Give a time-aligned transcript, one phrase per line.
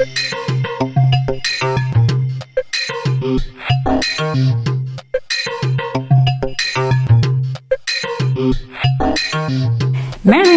[0.00, 0.08] Marilyn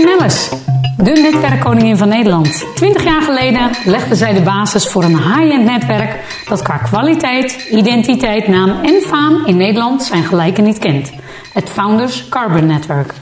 [0.06, 0.50] Nellis,
[0.98, 2.66] de netwerkkoningin van Nederland.
[2.76, 8.48] Twintig jaar geleden legde zij de basis voor een high-end netwerk dat qua kwaliteit, identiteit,
[8.48, 11.12] naam en faam in Nederland zijn gelijken niet kent.
[11.54, 13.14] Het Founders Carbon Network.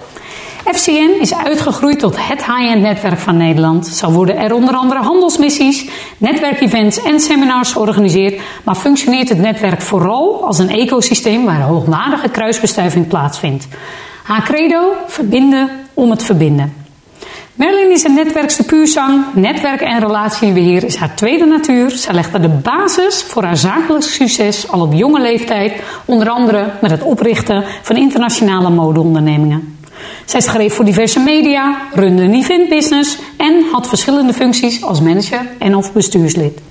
[0.73, 3.87] FCN is uitgegroeid tot het high-end netwerk van Nederland.
[3.87, 10.45] Zo worden er onder andere handelsmissies, netwerkevents en seminars georganiseerd, maar functioneert het netwerk vooral
[10.45, 13.67] als een ecosysteem waar hoogwaardige kruisbestuiving plaatsvindt.
[14.23, 16.73] Haar credo: verbinden om het verbinden.
[17.55, 19.23] Merlin is een netwerkste puurzang.
[19.33, 21.89] Netwerk en relatiebeheer is haar tweede natuur.
[21.89, 25.73] Zij legde de basis voor haar zakelijk succes al op jonge leeftijd,
[26.05, 29.79] onder andere met het oprichten van internationale modeondernemingen.
[30.25, 35.75] Zij schreef voor diverse media, runde een eventbusiness en had verschillende functies als manager en
[35.75, 36.61] of bestuurslid.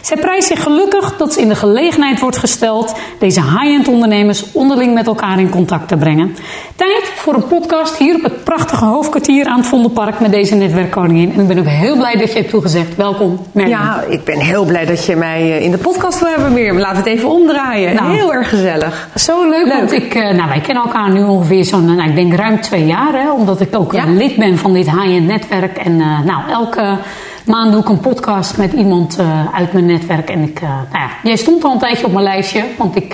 [0.00, 4.94] Zij prijst zich gelukkig dat ze in de gelegenheid wordt gesteld deze high-end ondernemers onderling
[4.94, 6.36] met elkaar in contact te brengen.
[6.76, 11.32] Tijd voor een podcast hier op het prachtige hoofdkwartier aan het Vondelpark met deze netwerkkoningin.
[11.34, 12.96] En ik ben ook heel blij dat je hebt toegezegd.
[12.96, 13.72] Welkom, Merlin.
[13.72, 16.74] Ja, ik ben heel blij dat je mij eh, in de podcast wil hebben weer.
[16.74, 17.94] Laten we het even omdraaien.
[17.94, 18.14] Nou.
[18.14, 19.08] heel erg gezellig.
[19.14, 22.34] Zo leuk, want ik, eh, nou, wij kennen elkaar nu ongeveer zo'n, nou, ik denk
[22.34, 24.04] ruim twee jaar, hè, omdat ik ook Ja.
[24.06, 25.76] lid ben van dit high-end netwerk.
[25.78, 26.98] En eh, nou, elke
[27.46, 30.30] maand doe ik een podcast met iemand eh, uit mijn netwerk.
[30.30, 33.12] En ik, eh, nou ja, jij stond al een tijdje op mijn lijstje, want ik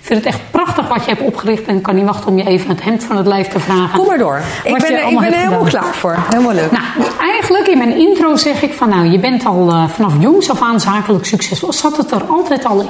[0.00, 1.64] vind het echt prachtig wat je hebt opgericht.
[1.66, 3.98] En ik kan niet wachten om je even het hemd van het lijf te vragen.
[3.98, 4.40] Kom maar door.
[4.64, 5.80] Ik ben, er- ik ben er helemaal gedaan.
[5.82, 6.16] klaar voor.
[6.30, 6.70] Helemaal leuk.
[6.70, 6.84] Nou,
[7.20, 10.80] eigenlijk in mijn intro zeg ik van nou, je bent al vanaf jongs af aan
[10.80, 11.72] zakelijk succesvol.
[11.72, 12.88] Zat het er altijd al in?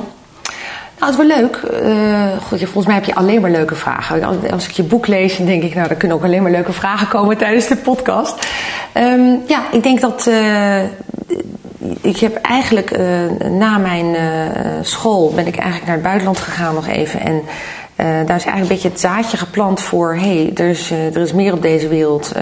[1.02, 1.56] Nou, het wel leuk.
[1.56, 4.24] Eh, goed, volgens mij heb je alleen maar leuke vragen.
[4.52, 6.72] Als, ik je boek lees, dan denk ik, nou, er kunnen ook alleen maar leuke
[6.72, 8.46] vragen komen tijdens de podcast.
[8.92, 10.26] Ehm, ja, ik denk dat.
[10.26, 10.82] eh,
[12.00, 13.06] ik heb eigenlijk eh,
[13.50, 14.16] na mijn
[14.82, 17.20] school ben ik eigenlijk naar het buitenland gegaan nog even.
[17.20, 17.42] En
[17.96, 21.52] daar is eigenlijk een beetje het zaadje geplant voor: hey, er, is, er is meer
[21.52, 22.32] op deze wereld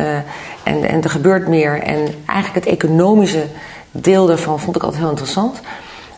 [0.63, 1.83] en, en er gebeurt meer.
[1.83, 3.45] En eigenlijk het economische
[3.91, 5.61] deel daarvan vond ik altijd heel interessant.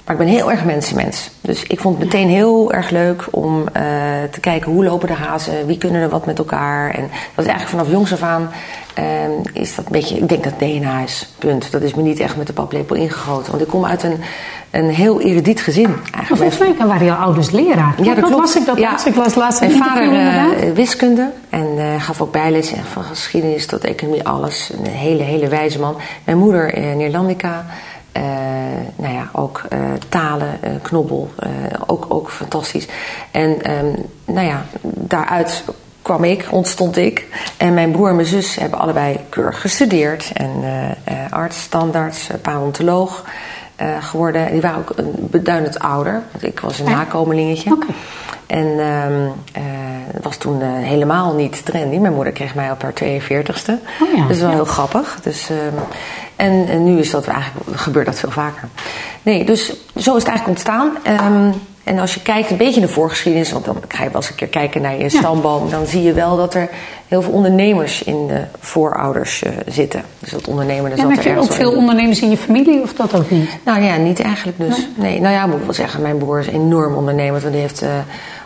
[0.04, 1.30] Maar ik ben heel erg mensenmens.
[1.40, 3.82] Dus ik vond het meteen heel erg leuk om eh,
[4.30, 6.90] te kijken hoe lopen de hazen, wie kunnen er wat met elkaar.
[6.90, 8.50] En dat is eigenlijk vanaf jongs af aan
[8.94, 9.04] eh,
[9.52, 11.70] is dat een beetje, ik denk dat DNA is, punt.
[11.70, 13.50] Dat is me niet echt met de paplepel ingegoten.
[13.50, 14.20] Want ik kom uit een,
[14.70, 15.88] een heel erudiet gezin.
[15.90, 16.52] Maar Eigenlijk.
[16.52, 17.94] volgens mij waren jouw ouders leraar.
[18.02, 18.40] Ja, dat klopt.
[18.40, 19.06] las ik dat Ja.
[19.06, 23.84] Ik las laatst Mijn vader eh, wiskunde en eh, gaf ook bijles van geschiedenis tot
[23.84, 24.70] economie, alles.
[24.78, 25.96] Een hele, hele wijze man.
[26.24, 27.66] Mijn moeder Neerlandica.
[28.12, 28.22] Eh,
[28.96, 29.78] nou ja, ook eh,
[30.08, 31.30] talen, eh, knobbel,
[31.86, 32.86] ook, ook fantastisch.
[33.30, 33.92] En ehm,
[34.24, 35.64] nou ja, daaruit
[36.02, 37.26] kwam ik, ontstond ik.
[37.56, 40.32] En mijn broer en mijn zus hebben allebei keurig gestudeerd.
[40.32, 40.50] En
[41.30, 43.24] arts, standaards, paleontoloog
[43.82, 44.52] eh, geworden.
[44.52, 46.22] Die waren ook een beduidend ouder.
[46.38, 47.78] Ik was een nakomelingetje.
[48.46, 48.78] En
[50.12, 51.96] het was toen eh, helemaal niet trendy.
[51.96, 53.72] Mijn moeder kreeg mij op haar 42ste.
[54.00, 54.54] Oh ja, Dat is wel ja.
[54.54, 55.18] heel grappig.
[55.22, 55.82] Dus, ehm,
[56.36, 58.68] en, en nu is dat eigenlijk, gebeurt dat veel vaker.
[59.22, 59.66] Nee, dus
[59.96, 60.90] zo is het eigenlijk ontstaan.
[61.02, 61.50] Ehm,
[61.84, 64.30] en als je kijkt een beetje in de voorgeschiedenis, want dan ga je wel eens
[64.30, 66.68] een keer kijken naar je stamboom, dan zie je wel dat er
[67.08, 70.02] heel veel ondernemers in de voorouders eh, zitten.
[70.18, 71.78] Dus dat ondernemen, daar En zat heb er je ook veel in.
[71.78, 73.58] ondernemers in je familie of dat ook niet?
[73.64, 74.88] Nou ja, niet eigenlijk dus.
[74.94, 77.40] Nee, nou ja, moet ik wel zeggen, mijn broer is enorm ondernemer.
[77.40, 77.88] Want die heeft eh,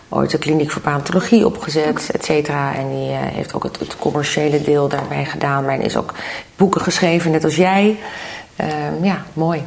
[0.08, 2.74] ooit een kliniek voor paleontologie opgezet, et cetera.
[2.74, 5.64] En die eh, heeft ook het, het commerciële deel daarbij gedaan.
[5.64, 6.14] Maar hij is ook
[6.56, 7.96] boeken geschreven, net als jij.
[8.56, 8.68] Ehm,
[9.02, 9.62] ja, mooi.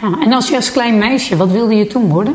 [0.00, 2.34] Ja, en als je als klein meisje, wat wilde je toen worden?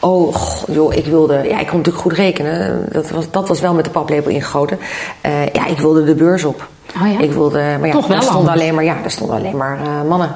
[0.00, 1.34] Oh, goh, joh, ik wilde...
[1.34, 2.88] Ja, ik kon natuurlijk goed rekenen.
[2.92, 4.78] Dat was, dat was wel met de paplepel ingegoten.
[5.20, 6.68] Eh, ja, ik wilde de beurs op.
[7.02, 7.18] Oh ja?
[7.18, 7.58] Ik wilde...
[7.58, 10.28] Maar ja, Toch wel daar stonden alleen maar, ja, daar stonden alleen maar eh, mannen.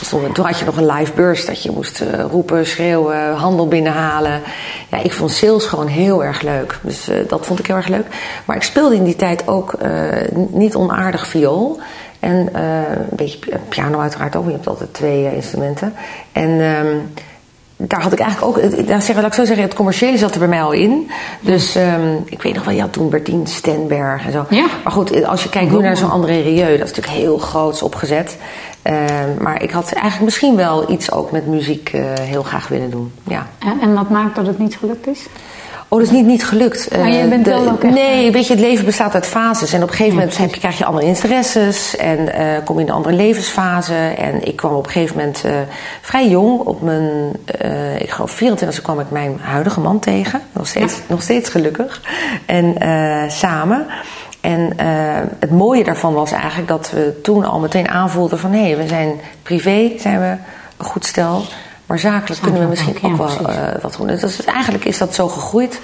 [0.00, 3.34] Er stonden, toen had je nog een live beurs dat je moest eh, roepen, schreeuwen,
[3.34, 4.40] handel binnenhalen.
[4.90, 6.78] Ja, ik vond sales gewoon heel erg leuk.
[6.82, 8.06] Dus eh, dat vond ik heel erg leuk.
[8.44, 9.90] Maar ik speelde in die tijd ook eh,
[10.50, 11.78] niet onaardig viool.
[12.20, 14.46] En eh, een beetje pi- piano uiteraard ook.
[14.46, 15.94] Je hebt altijd twee eh, instrumenten.
[16.32, 16.60] En...
[17.82, 20.38] daar had ik eigenlijk ook, daar zeg, laat ik zo zeggen, het commerciële zat er
[20.38, 21.10] bij mij al in.
[21.40, 24.46] Dus ehm, ik weet nog wel, ja, toen Bertien Stenberg en zo.
[24.50, 24.66] Ja.
[24.84, 27.82] Maar goed, als je kijkt nu naar zo'n André Rieu, dat is natuurlijk heel groots
[27.82, 28.36] opgezet.
[28.82, 32.90] Ehm, maar ik had eigenlijk misschien wel iets ook met muziek eh, heel graag willen
[32.90, 33.12] doen.
[33.22, 33.46] Ja.
[33.58, 35.26] En, en wat maakt dat het niet gelukt is?
[35.92, 36.96] Oh, dat is niet, niet gelukt.
[36.98, 39.72] Maar je Eh, bent wel ook echt- Nee, weet je, het leven bestaat uit fases.
[39.72, 41.96] En op een gegeven moment heb je, krijg je andere interesses.
[41.96, 43.94] En eh, kom je in een andere levensfase.
[43.94, 45.52] En ik kwam op een gegeven moment eh,
[46.00, 46.60] vrij jong.
[46.60, 50.40] Op mijn, eh, ik geloof 24 kwam ik mijn huidige man tegen.
[50.52, 52.00] Nog steeds, nog steeds gelukkig.
[52.46, 52.74] En
[53.30, 53.86] samen.
[54.40, 54.72] En
[55.38, 58.52] het mooie daarvan was eigenlijk dat we toen al meteen aanvoelden van...
[58.52, 60.26] hé, hey, we zijn privé, zijn we
[60.76, 61.42] een goed stel.
[61.90, 64.06] Maar zakelijk kunnen we misschien ook, wel uh, wat doen.
[64.06, 65.80] Dus eigenlijk is dat zo gegroeid.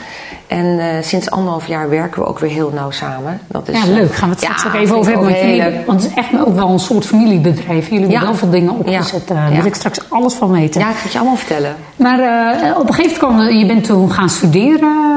[0.46, 3.40] En uh, sinds anderhalf jaar werken we ook weer heel nauw samen.
[3.46, 4.14] Dat is, ja, leuk.
[4.14, 5.30] Gaan we het straks ja, ook even over hebben.
[5.30, 7.88] Want, jullie, want het is echt ook wel een soort familiebedrijf.
[7.88, 9.28] Jullie hebben heel veel dingen opgezet.
[9.28, 10.80] Daar wil ik straks alles van weten.
[10.80, 11.76] Ja, ik ga het je allemaal vertellen.
[11.96, 15.14] Maar uh, op een gegeven moment, je bent toen gaan studeren.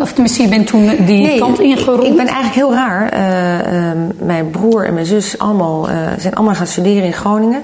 [0.00, 2.02] Of tenminste, je bent toen die nee, kant ingerold.
[2.02, 3.12] Ik, ik ben eigenlijk heel raar.
[4.18, 5.88] mijn broer en mijn zus allemaal,
[6.18, 7.62] zijn allemaal gaan studeren in Groningen.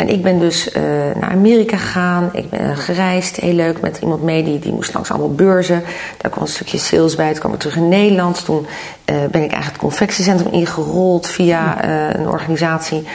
[0.00, 0.82] En ik ben dus uh,
[1.20, 2.30] naar Amerika gegaan.
[2.32, 5.82] Ik ben gereisd, heel leuk, met iemand mee die, die moest langs allemaal beurzen.
[6.16, 7.30] Daar kwam een stukje sales bij.
[7.30, 8.44] Toen kwam ik terug in Nederland.
[8.44, 13.06] Toen uh, ben ik eigenlijk het confectiecentrum ingerold via uh, een organisatie.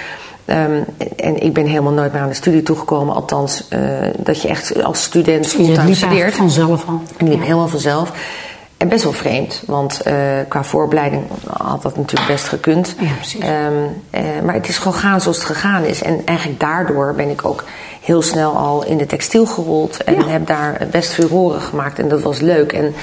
[0.46, 0.86] Um,
[1.18, 3.16] en ik ben helemaal nooit meer aan de studie toegekomen.
[3.16, 3.68] Althans,
[4.18, 6.36] dat je echt als student fulltime studeert.
[6.36, 7.02] vanzelf al.
[7.18, 7.44] Ik liep ja.
[7.44, 8.12] helemaal vanzelf.
[8.78, 10.14] En best wel vreemd, want uh,
[10.48, 11.24] qua vooropleiding
[11.58, 12.96] had dat natuurlijk best gekund.
[13.00, 13.44] Ja, precies.
[13.44, 16.04] Um, uh, maar het is gewoon gaan zoals het gegaan is.
[16.04, 17.64] En eigenlijk daardoor ben ik ook
[18.02, 20.04] heel snel al in de textiel gerold.
[20.04, 20.28] En ja.
[20.28, 22.00] heb daar best furoren gemaakt.
[22.00, 22.74] En dat was leuk.
[22.74, 22.94] En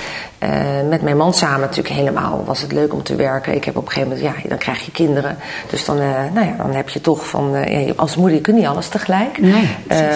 [0.42, 0.48] uh,
[0.88, 3.54] met mijn man samen natuurlijk helemaal was het leuk om te werken.
[3.54, 5.36] Ik heb op een gegeven moment, ja, dan krijg je kinderen.
[5.70, 5.96] Dus dan,
[6.32, 9.38] nou ja, dan heb je toch van, ja, als moeder je kunt niet alles tegelijk.
[9.38, 9.68] Nee,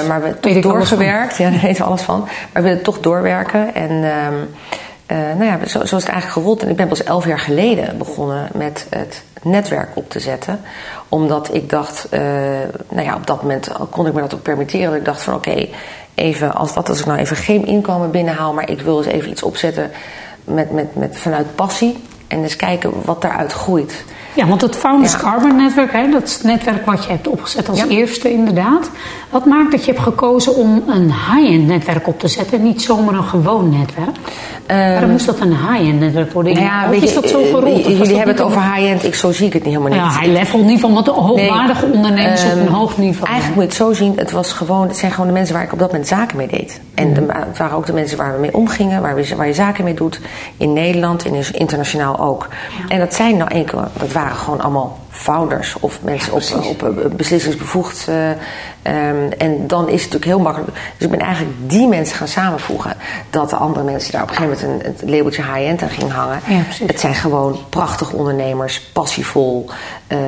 [0.08, 1.36] maar we hebben toch doorgewerkt.
[1.36, 2.20] Ja, daar weten we alles van.
[2.20, 3.74] Maar we willen toch doorwerken.
[3.74, 3.90] En...
[3.92, 4.48] Um,
[5.12, 6.62] uh, nou ja, zo, zo, is het eigenlijk gerold.
[6.62, 10.60] En ik ben pas elf jaar geleden begonnen met het netwerk op te zetten.
[11.08, 12.20] Omdat ik dacht, uh,
[12.88, 14.88] nou ja, op dat moment kon ik me dat ook permitteren.
[14.88, 15.68] Dat ik dacht van oké,
[16.14, 19.30] even als wat als ik nou even geen inkomen binnenhaal, maar ik wil eens even
[19.30, 19.90] iets opzetten
[20.44, 22.02] met, met, met, vanuit passie.
[22.28, 24.04] En eens kijken wat daaruit groeit.
[24.36, 25.18] Ja, want het Founders ja.
[25.18, 27.86] Carbon Network, hè, dat is het netwerk wat je hebt opgezet als ja.
[27.86, 28.90] eerste inderdaad.
[29.30, 33.14] Wat maakt dat je hebt gekozen om een high-end netwerk op te zetten, niet zomaar
[33.14, 34.16] een gewoon netwerk?
[34.70, 36.54] Um, Waarom moest dat een high-end netwerk worden?
[36.54, 37.84] Nou ja, of is dat zo gerold?
[37.84, 40.12] Jullie hebben het over high-end, ik, zo zie ik het niet helemaal niet.
[40.12, 43.28] Ja, high level in ieder geval, want hoogwaardige nee, ondernemers um, op een hoog niveau.
[43.28, 45.64] Eigenlijk moet je het zo zien, het, was gewoon, het zijn gewoon de mensen waar
[45.64, 46.80] ik op dat moment zaken mee deed.
[46.94, 49.54] En de, het waren ook de mensen waar we mee omgingen, waar, we, waar je
[49.54, 50.20] zaken mee doet.
[50.56, 52.48] In Nederland en internationaal ook.
[52.78, 52.94] Ja.
[52.94, 57.12] En dat zijn nou enkel, dat waren gewoon allemaal founders of mensen ja, op, op,
[57.16, 58.06] beslissingsbevoegd.
[58.08, 60.72] Uh, um, en dan is het natuurlijk heel makkelijk.
[60.72, 62.96] Dus ik ben eigenlijk die mensen gaan samenvoegen.
[63.30, 66.14] Dat de andere mensen daar op een gegeven moment een, het labeltje high-end aan gingen
[66.14, 66.40] hangen.
[66.46, 69.70] Ja, het zijn gewoon prachtige ondernemers, passievol,
[70.08, 70.18] uh,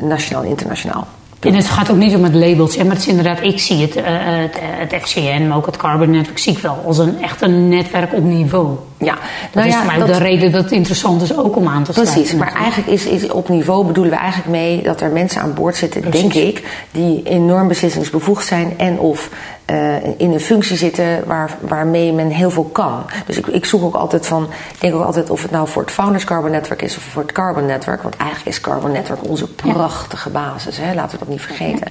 [0.00, 1.06] nationaal en internationaal.
[1.40, 3.96] En het gaat ook niet om het labeltje, maar het is inderdaad, ik zie het,
[3.96, 7.42] uh, het, het FCN, maar ook het Carbon Network, zie ik wel als een echt
[7.42, 8.76] een netwerk op niveau.
[8.98, 11.56] Ja, dat nou is ja, voor mij dat, de reden dat het interessant is ook
[11.56, 12.16] om aan te sluiten.
[12.16, 15.54] Precies, maar eigenlijk is, is op niveau bedoelen we eigenlijk mee dat er mensen aan
[15.54, 16.20] boord zitten, precies.
[16.20, 19.30] denk ik, die enorm beslissingsbevoegd zijn en of
[19.70, 23.04] uh, in een functie zitten waar, waarmee men heel veel kan.
[23.26, 25.82] Dus ik, ik zoek ook altijd van, ik denk ook altijd of het nou voor
[25.82, 29.28] het Founders Carbon Network is of voor het Carbon Network, want eigenlijk is Carbon Network
[29.28, 30.94] onze prachtige basis, hè?
[30.94, 31.86] laten we dat niet vergeten.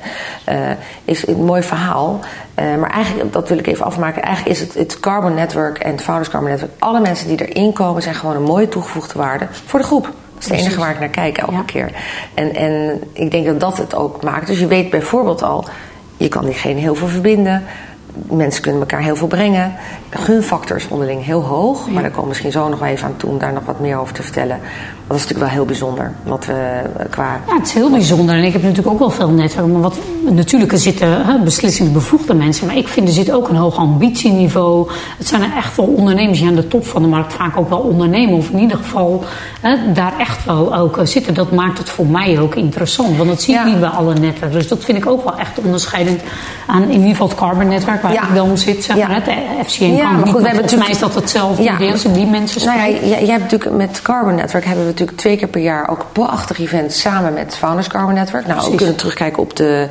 [0.49, 0.69] Uh,
[1.05, 2.19] is een mooi verhaal,
[2.59, 5.91] uh, maar eigenlijk, dat wil ik even afmaken, eigenlijk is het, het Carbon Network en
[5.91, 9.47] het Founders Carbon Network, alle mensen die erin komen zijn gewoon een mooie toegevoegde waarde
[9.65, 10.03] voor de groep.
[10.03, 11.61] Dat is het enige waar ik naar kijk elke ja.
[11.61, 11.91] keer.
[12.33, 14.47] En, en ik denk dat dat het ook maakt.
[14.47, 15.65] Dus je weet bijvoorbeeld al,
[16.19, 17.63] je kan diegene heel veel verbinden.
[18.29, 19.73] Mensen kunnen elkaar heel veel brengen.
[20.09, 21.89] De gunfactor is onderling heel hoog.
[21.89, 23.79] Maar daar komen we misschien zo nog wel even aan toe om daar nog wat
[23.79, 24.59] meer over te vertellen.
[25.09, 26.11] Dat is natuurlijk wel heel bijzonder.
[26.23, 27.41] Wat we qua.
[27.47, 28.35] Ja, het is heel bijzonder.
[28.35, 29.71] En ik heb natuurlijk ook wel veel netwerken.
[29.71, 29.97] Maar wat,
[30.29, 32.67] natuurlijk, er zitten hè, beslissingsbevoegde mensen.
[32.67, 34.89] Maar ik vind er zit ook een hoog ambitieniveau.
[35.17, 37.69] Het zijn er echt wel ondernemers die aan de top van de markt vaak ook
[37.69, 38.37] wel ondernemen.
[38.37, 39.23] Of in ieder geval
[39.61, 41.33] hè, daar echt wel ook zitten.
[41.33, 43.17] Dat maakt het voor mij ook interessant.
[43.17, 43.65] Want dat zie ik ja.
[43.65, 44.59] niet bij alle netwerken.
[44.59, 46.21] Dus dat vind ik ook wel echt onderscheidend
[46.67, 48.27] aan in ieder geval het Carbon netwerk waar ja.
[48.27, 48.83] ik dan zit.
[48.83, 51.77] Zeg maar, het FCN ja, maar goed, we hebben volgens mij is dat hetzelfde Ja.
[52.13, 53.07] Die mensen Nou ja, spreken.
[53.07, 56.05] jij, jij hebt natuurlijk met Carbon Network hebben we natuurlijk twee keer per jaar ook
[56.11, 58.45] prachtige events samen met Founders Carbon Network.
[58.45, 58.77] Nou, we Precies.
[58.77, 59.87] kunnen terugkijken op de,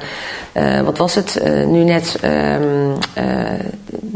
[0.53, 2.63] eh, wat was het, Eh, nu net ehm,
[3.13, 3.25] eh,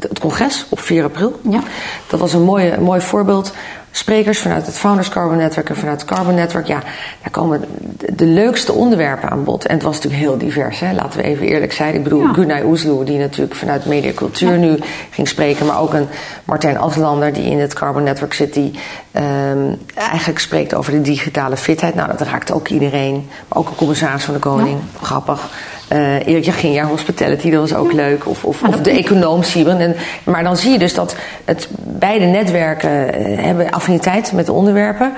[0.01, 1.41] het congres op 4 april.
[1.51, 1.61] Ja.
[2.07, 3.53] Dat was een mooie, mooi voorbeeld.
[3.95, 6.67] Sprekers vanuit het Founders Carbon Network en vanuit het Carbon Network.
[6.67, 6.83] Ja,
[7.21, 7.65] daar komen
[8.13, 9.67] de, leukste onderwerpen aan bod.
[9.67, 10.93] En het was natuurlijk heel divers, hè?
[10.93, 11.95] laten we even eerlijk zijn.
[11.95, 12.33] Ik bedoel, Ja.
[12.33, 14.79] Gunay Oesloe, die natuurlijk vanuit mediacultuur nu
[15.11, 15.67] ging spreken.
[15.67, 16.09] Maar ook een
[16.45, 18.79] Martijn Aslander, die in het Carbon Network zit, die
[19.13, 21.95] ehm, eigenlijk spreekt over de digitale fitheid.
[21.95, 23.29] Nou, dat raakt ook iedereen.
[23.49, 25.51] Maar ook een commissaris van de Koning, grappig.
[25.93, 28.29] Uh, Erik Jaginja, Hospitality, dat was ook leuk.
[28.29, 29.81] Of, of, of de econoom Sieben.
[29.81, 34.53] En, maar dan zie je dus dat het, beide netwerken eh, hebben affiniteit met de
[34.53, 35.13] onderwerpen.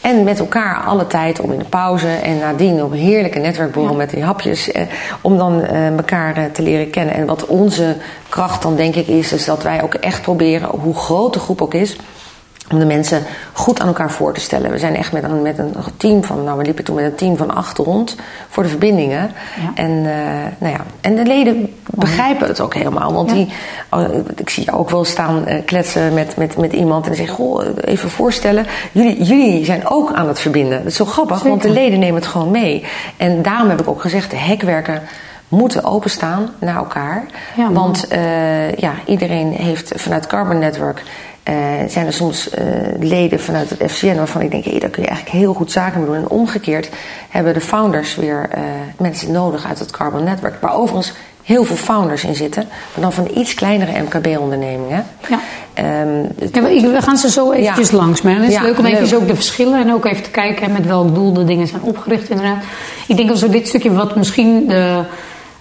[0.00, 3.92] En met elkaar alle tijd om in de pauze en nadien op een heerlijke netwerkborrel
[3.92, 3.98] Ja.
[3.98, 4.72] met die hapjes.
[4.72, 4.82] Eh,
[5.20, 7.14] om dan eh, elkaar eh, te leren kennen.
[7.14, 7.96] En wat onze
[8.28, 11.62] kracht dan denk ik is, is dat wij ook echt proberen, hoe groot de groep
[11.62, 11.96] ook is,
[12.70, 13.22] om de mensen
[13.52, 14.70] goed aan elkaar voor te stellen.
[14.70, 17.14] We zijn echt met een, met een team van, nou we liepen toen met een
[17.14, 18.16] team van acht rond
[18.48, 19.30] voor de verbindingen.
[19.74, 20.04] En, uh,
[20.58, 23.12] nou ja, en de leden begrijpen het ook helemaal.
[23.12, 23.48] Want die,
[23.90, 24.04] oh,
[24.36, 27.64] ik zie jou ook wel staan uh, kletsen met, met, met iemand en zeggen: Goh,
[27.84, 30.78] even voorstellen, jullie, jullie zijn ook aan het verbinden.
[30.78, 31.50] Dat is zo grappig, Zeker.
[31.50, 32.84] want de leden nemen het gewoon mee.
[33.16, 35.02] En daarom heb ik ook gezegd: de hekwerken
[35.48, 37.24] moeten openstaan naar elkaar.
[37.56, 41.02] Ja, want uh, ja, iedereen heeft vanuit Carbon Network
[41.48, 41.54] uh,
[41.88, 42.64] zijn er soms uh,
[43.00, 45.98] leden vanuit het FCN waarvan ik denk, hé, daar kun je eigenlijk heel goed zaken
[46.00, 46.16] mee doen.
[46.16, 46.90] En omgekeerd
[47.28, 48.62] hebben de founders weer uh,
[48.98, 50.60] mensen nodig uit het Carbon Network.
[50.60, 55.06] Waar overigens heel veel founders in zitten, maar dan van iets kleinere MKB-ondernemingen.
[55.28, 55.40] Ja.
[56.02, 57.96] Um, ja, we gaan ze zo eventjes ja.
[57.96, 58.22] langs.
[58.22, 60.72] Maar het is ja, leuk om even ook de verschillen en ook even te kijken
[60.72, 62.62] met welk doel de dingen zijn opgericht inderdaad.
[63.06, 65.04] Ik denk als we dit stukje wat misschien de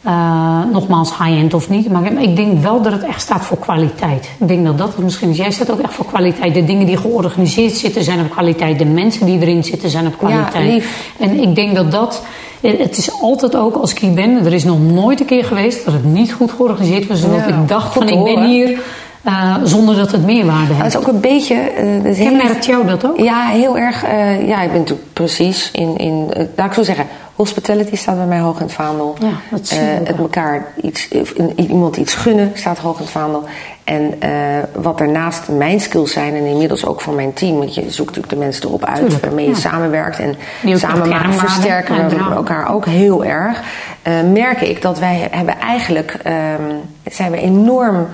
[0.06, 1.92] uh, nogmaals, high-end of niet.
[1.92, 4.30] Maar ik denk wel dat het echt staat voor kwaliteit.
[4.40, 5.38] Ik denk dat dat het misschien is.
[5.38, 6.54] Jij staat ook echt voor kwaliteit.
[6.54, 8.80] De dingen die georganiseerd zitten zijn op kwaliteit.
[8.80, 10.68] De mensen die erin zitten zijn op kwaliteit.
[10.68, 11.14] Ja, lief.
[11.20, 12.24] En ik denk dat dat.
[12.62, 15.86] Het is altijd ook, als ik hier ben, er is nog nooit een keer geweest
[15.86, 17.22] dat het niet goed georganiseerd was.
[17.22, 18.82] Ja, dat ik dacht van, ik ben hier
[19.26, 20.94] uh, zonder dat het meerwaarde heeft.
[20.94, 21.56] Dat is ook een beetje...
[22.06, 23.18] Uh, Kenmerkt jou dat ook?
[23.18, 24.06] Ja, heel erg.
[24.06, 25.98] Uh, ja, ik ben natuurlijk precies in...
[25.98, 29.16] in laat ik zo zeggen, hospitality staat bij mij hoog in het vaandel.
[29.20, 31.08] Ja, dat zie het elkaar iets,
[31.56, 33.44] iemand iets gunnen staat hoog in het vaandel.
[33.84, 34.14] En
[34.76, 37.58] wat daarnaast mijn skills zijn en inmiddels ook van mijn team.
[37.58, 39.58] Want je zoekt natuurlijk de mensen erop uit Tuurlijk, waarmee je ja.
[39.58, 40.20] samenwerkt.
[40.20, 40.36] En
[40.78, 43.62] samen maken, versterken we elkaar ook heel erg.
[44.34, 46.18] merk ik dat wij hebben eigenlijk...
[46.60, 48.08] Um, zijn we enorm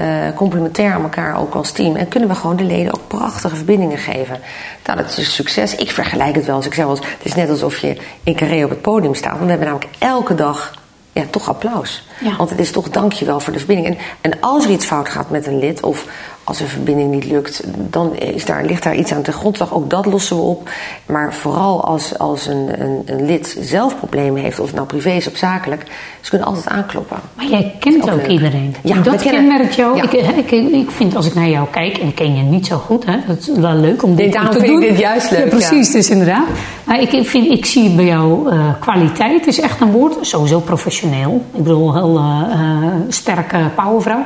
[0.00, 1.96] uh, complementair aan elkaar ook als team.
[1.96, 4.40] En kunnen we gewoon de leden ook prachtige verbindingen geven.
[4.84, 5.74] Nou, dat is een succes.
[5.74, 8.70] Ik vergelijk het wel als ik zeg, het is net alsof je in Carré op
[8.70, 9.32] het podium staat.
[9.32, 10.74] Want we hebben namelijk elke dag
[11.12, 12.06] ja, toch applaus.
[12.20, 12.36] Ja.
[12.36, 13.86] Want het is toch dankjewel voor de verbinding.
[13.86, 16.06] En, en als er iets fout gaat met een lid, of
[16.46, 19.74] als een verbinding niet lukt, dan is daar, ligt daar iets aan de grondslag.
[19.74, 20.68] Ook dat lossen we op.
[21.06, 25.10] Maar vooral als, als een, een, een lid zelf problemen heeft, of het nou privé
[25.10, 25.82] is of zakelijk,
[26.20, 27.16] ze kunnen altijd aankloppen.
[27.34, 28.74] Maar jij kent ook, ook iedereen.
[28.82, 29.96] Ja, dat kenmerkt jou.
[29.96, 30.02] Ja.
[30.02, 30.12] Ik,
[30.50, 33.06] ik, ik vind als ik naar jou kijk, en ik ken je niet zo goed,
[33.06, 34.82] hè, dat is wel leuk om dit, dit te doen.
[34.82, 35.44] Ik dit juist leuk.
[35.44, 36.46] Ja, precies, dus inderdaad.
[36.84, 40.16] Maar ik, vind, ik zie bij jou uh, kwaliteit is echt een woord.
[40.20, 41.44] Sowieso professioneel.
[41.54, 44.24] Ik bedoel, heel uh, sterke powervrouw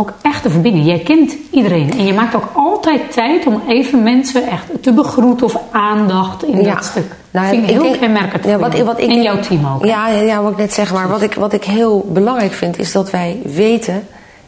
[0.00, 0.84] ook echt te verbinden.
[0.84, 1.90] Jij kent iedereen.
[1.90, 6.62] En je maakt ook altijd tijd om even mensen echt te begroeten of aandacht in
[6.62, 7.14] dat stuk.
[7.30, 9.84] Nou, vind ik, ik heel denk, kenmerkend ja, wat, wat ik En jouw team ook.
[9.84, 10.92] Ja, ja, wat ik net zeg.
[10.92, 14.06] Maar wat ik, wat ik heel belangrijk vind is dat wij weten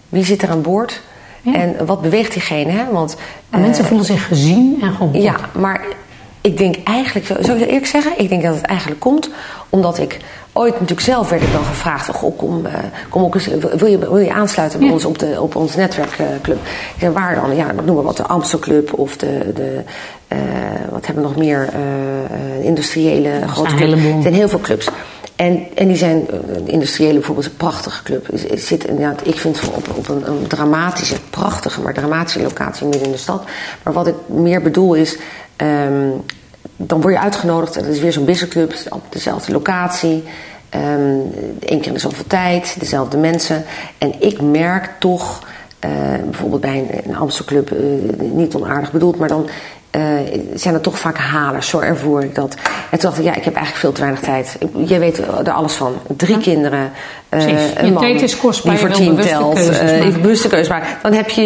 [0.09, 1.03] wie zit er aan boord.
[1.43, 1.55] Ja.
[1.55, 2.71] En wat beweegt diegene.
[2.71, 2.85] Hè?
[2.93, 3.17] Want,
[3.55, 5.23] uh, mensen voelen zich gezien en gehoord.
[5.23, 5.85] Ja, maar
[6.41, 9.31] ik denk eigenlijk, zou ik eerlijk zeggen, ik denk dat het eigenlijk komt
[9.69, 10.19] omdat ik
[10.55, 12.73] ooit natuurlijk zelf werd ik dan gevraagd: goh, kom, uh,
[13.09, 13.47] kom ook eens,
[13.77, 14.95] wil je, wil je aansluiten bij ja.
[14.95, 16.59] ons op, de, op ons netwerkclub?
[16.67, 17.57] ik zei, waar dan?
[17.57, 19.83] Ja, noemen we wat, de Amstelclub of de, de
[20.33, 20.39] uh,
[20.91, 21.69] wat hebben we nog meer?
[21.73, 23.93] Uh, industriële grote clubs.
[23.93, 24.89] Er zijn heel veel clubs.
[25.37, 26.27] En, en die zijn,
[26.65, 28.27] de industriële bijvoorbeeld, een prachtige club.
[28.55, 33.13] Zit inderdaad, ik vind op, op een, een, dramatische, prachtige, maar dramatische locatie midden in
[33.13, 33.45] de stad.
[33.83, 35.19] Maar wat ik meer bedoel is.
[35.57, 36.25] Um,
[36.77, 37.75] dan word je uitgenodigd.
[37.75, 40.25] Dat is weer zo'n businessclub, op dezelfde locatie.
[40.75, 43.65] Um, Eén keer in de zoveel tijd, dezelfde mensen.
[43.99, 45.47] En ik merk toch,
[45.85, 45.91] uh,
[46.25, 47.79] bijvoorbeeld bij een, een Amstelclub, uh,
[48.21, 49.49] niet onaardig bedoeld, maar dan
[49.97, 50.03] uh,
[50.55, 51.69] zijn er toch vaak halers.
[51.69, 52.55] Zo ervoor ik dat.
[52.91, 54.59] En toen dacht ik, ja, ik heb eigenlijk veel te weinig tijd.
[54.85, 55.95] Jij weet er alles van.
[56.17, 56.43] Drie ja.
[56.43, 56.91] kinderen,
[57.31, 59.59] uh, een man tijd is kostbaar, die voor tien telt.
[59.59, 61.45] Uh, bewuste keuze maar Dan heb je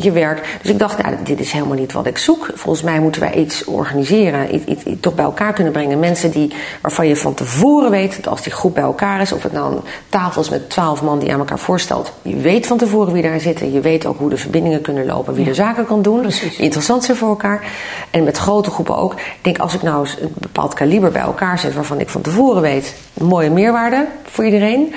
[0.00, 0.58] je werk.
[0.62, 2.50] Dus ik dacht, nou, dit is helemaal niet wat ik zoek.
[2.54, 4.54] Volgens mij moeten wij iets organiseren.
[4.54, 5.98] Iets, iets, iets toch bij elkaar kunnen brengen.
[5.98, 9.32] Mensen die, waarvan je van tevoren weet dat als die groep bij elkaar is...
[9.32, 12.12] of het nou een tafel is met twaalf man die aan elkaar voorstelt...
[12.22, 13.72] je weet van tevoren wie daar zitten.
[13.72, 15.34] Je weet ook hoe de verbindingen kunnen lopen.
[15.34, 15.50] Wie ja.
[15.50, 16.20] de zaken kan doen.
[16.20, 16.56] Precies.
[16.56, 17.64] Interessant zijn voor elkaar.
[18.10, 19.12] En met grote groepen ook.
[19.12, 21.74] Ik denk, als ik nou eens een bepaald kaliber bij elkaar zet...
[21.74, 22.94] waarvan ik van tevoren weet...
[23.14, 24.94] een mooie meerwaarde voor iedereen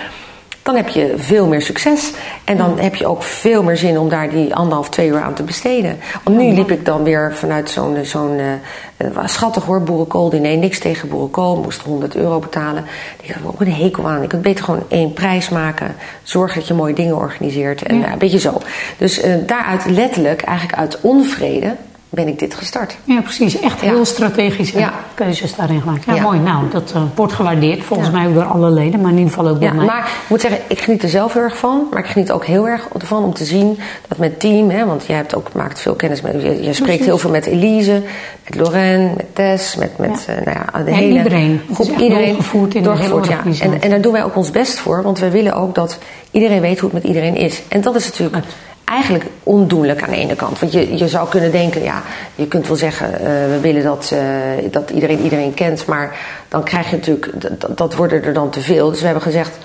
[0.69, 2.11] dan heb je veel meer succes.
[2.43, 5.33] En dan heb je ook veel meer zin om daar die anderhalf, twee uur aan
[5.33, 5.97] te besteden.
[6.23, 10.57] Want nu liep ik dan weer vanuit zo'n zo'n uh, schattig hoor, boerenkool diner.
[10.57, 12.85] Niks tegen boerenkool, moest 100 euro betalen.
[13.21, 14.23] Ik had ook een hekel aan.
[14.23, 15.95] Ik kunt beter gewoon één prijs maken.
[16.23, 17.83] Zorg dat je mooie dingen organiseert.
[17.83, 18.05] En ja.
[18.05, 18.61] uh, een beetje zo.
[18.97, 21.75] Dus uh, daaruit letterlijk, eigenlijk uit onvrede,
[22.09, 22.97] ben ik dit gestart.
[23.03, 23.59] Ja, precies.
[23.59, 24.03] Echt heel ja.
[24.03, 24.93] strategische ja.
[25.13, 26.05] keuzes daarin gemaakt.
[26.05, 26.21] Ja, ja.
[26.21, 26.39] mooi.
[26.39, 27.83] Nou, dat uh, wordt gewaardeerd.
[27.83, 29.85] Volgens mij ook door alle leden, maar in ieder geval ook door mij.
[29.85, 31.87] Maar ik moet zeggen, ik geniet er zelf heel erg van.
[31.91, 34.69] Maar ik geniet ook heel erg ervan om te zien dat met team...
[34.69, 36.41] Hè, want jij hebt ook, maakt veel kennis met...
[36.41, 38.01] Je, je spreekt heel veel met Elise,
[38.45, 41.61] met Lorraine, met Tess, met, met uh, nou ja, de hele iedereen.
[41.73, 41.97] groep.
[41.97, 43.63] Iedereen doorgevoerd in doorgevoerd, de hele ja.
[43.63, 45.03] En, en daar doen wij ook ons best voor.
[45.03, 45.97] Want we willen ook dat
[46.31, 47.61] iedereen weet hoe het met iedereen is.
[47.67, 48.45] En dat is natuurlijk...
[48.89, 50.59] eigenlijk ondoenlijk aan de ene kant.
[50.59, 52.03] Want je, je zou kunnen denken, ja,
[52.35, 55.85] je kunt wel zeggen, uh, we willen dat, uh, dat iedereen iedereen kent.
[55.85, 56.17] Maar
[56.47, 58.89] dan krijg je natuurlijk, dat, dat worden er dan te veel.
[58.89, 59.57] Dus we hebben gezegd,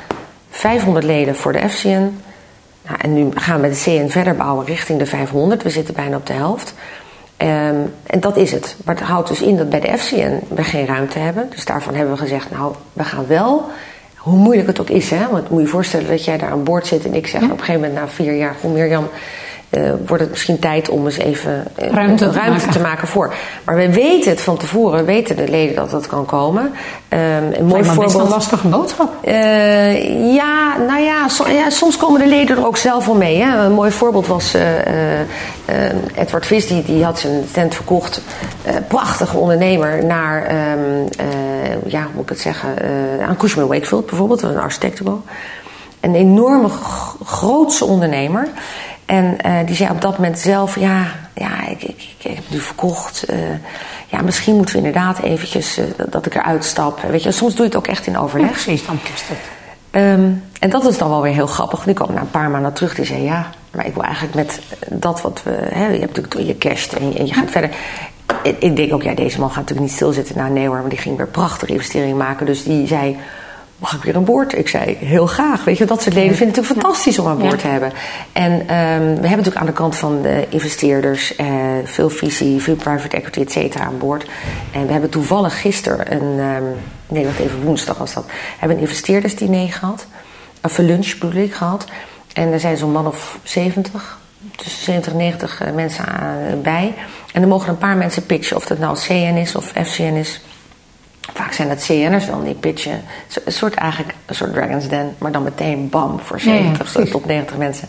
[0.50, 2.18] 500 leden voor de FCN.
[2.86, 5.62] Nou, en nu gaan we de CN verder bouwen richting de 500.
[5.62, 6.74] We zitten bijna op de helft.
[7.38, 8.76] Um, en dat is het.
[8.84, 11.46] Maar het houdt dus in dat bij de FCN we geen ruimte hebben.
[11.50, 13.70] Dus daarvan hebben we gezegd, nou, we gaan wel
[14.24, 15.10] hoe moeilijk het ook is.
[15.10, 15.28] Hè?
[15.30, 17.50] Want moet je je voorstellen dat jij daar aan boord zit en ik zeg op
[17.50, 19.08] een gegeven moment na vier jaar: Goh, Mirjam,
[19.76, 22.70] uh, wordt het misschien tijd om eens even uh, ruimte, ruimte te, maken.
[22.70, 23.08] te, maken.
[23.08, 23.34] voor.
[23.64, 26.62] Maar we weten het van tevoren, weten de leden dat dat kan komen.
[26.62, 27.20] Um,
[27.52, 28.14] een mooi maar voorbeeld.
[28.14, 29.12] een lastige boodschap.
[29.24, 33.42] Uh, ja, nou ja, so, ja, soms komen de leden er ook zelf wel mee.
[33.42, 33.64] Hè.
[33.64, 34.54] Een mooi voorbeeld was
[36.14, 38.20] Edward Vis, die, die had zijn tent verkocht.
[38.88, 41.08] prachtige ondernemer naar, um,
[41.86, 42.68] ja, hoe moet ik het zeggen,
[43.26, 45.24] aan Cushman Wakefield bijvoorbeeld, een architectenbureau.
[46.04, 46.68] Een enorme
[47.24, 48.48] grootse ondernemer.
[49.06, 52.58] En uh, die zei op dat moment zelf: Ja, ja ik, ik, ik heb nu
[52.58, 53.30] verkocht.
[53.30, 53.36] Uh,
[54.06, 57.00] ja, misschien moeten we inderdaad eventjes uh, dat ik eruit stap.
[57.02, 58.46] Weet je, soms doe je het ook echt in overleg.
[58.46, 59.38] Ja, precies, dan past het.
[60.02, 61.84] Um, en dat is dan wel weer heel grappig.
[61.84, 62.94] Die kwam na een paar maanden terug.
[62.94, 65.50] Die zei: Ja, maar ik wil eigenlijk met dat wat we.
[65.50, 67.50] Hè, je hebt natuurlijk je casht en je, en je gaat ja.
[67.50, 67.70] verder.
[68.42, 70.36] Ik, ik, denk ook, ja, deze man gaat natuurlijk niet stilzitten.
[70.36, 72.46] Nou, nee hoor, maar die ging weer prachtige investeringen maken.
[72.46, 73.16] Dus die zei
[73.84, 74.58] mag ik weer aan boord?
[74.58, 75.64] Ik zei, heel graag.
[75.64, 77.92] Weet je, dat soort leden vinden het natuurlijk fantastisch om aan boord te hebben.
[78.32, 78.74] En um, we
[79.04, 81.46] hebben natuurlijk aan de kant van de investeerders uh,
[81.84, 84.26] veel visie, veel private equity, et cetera, aan boord.
[84.72, 86.76] En we hebben toevallig gisteren een, um,
[87.08, 88.24] nee, wacht even, woensdag was dat,
[88.58, 90.06] hebben een investeerdersdiner gehad.
[90.62, 91.84] Of een lunch bedoel ik gehad.
[92.32, 94.18] En er zijn zo'n man of 70,
[94.56, 96.94] tussen 70 en 90 uh, mensen aan, uh, bij.
[97.32, 100.40] En er mogen een paar mensen pitchen, of dat nou CN is of FCN is.
[101.32, 103.02] Vaak zijn het CN'ers dan die pitchen.
[103.44, 107.10] Een soort eigenlijk een soort Dragon's Den, maar dan meteen bam voor 70 ja, ja,
[107.10, 107.88] tot 90 mensen.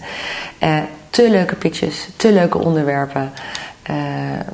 [0.63, 0.77] Uh,
[1.09, 3.31] te leuke pitches, te leuke onderwerpen,
[3.89, 3.95] uh,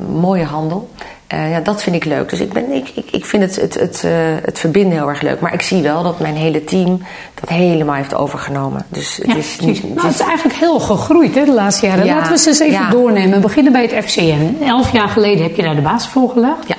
[0.07, 0.89] mooie handel.
[1.33, 2.29] Uh, ja, dat vind ik leuk.
[2.29, 4.01] Dus ik, ben, ik, ik, ik vind het, het, het,
[4.45, 5.39] het verbinden heel erg leuk.
[5.39, 7.01] Maar ik zie wel dat mijn hele team
[7.33, 8.85] dat helemaal heeft overgenomen.
[8.89, 11.85] Dus het, ja, is, niet, het, nou, het is eigenlijk heel gegroeid hè, de laatste
[11.85, 12.05] jaren.
[12.05, 13.31] Ja, Laten we eens eens even doornemen.
[13.31, 14.57] We beginnen bij het FCN.
[14.63, 16.67] Elf jaar geleden heb je daar de baas voor gelegd.
[16.67, 16.75] Ja.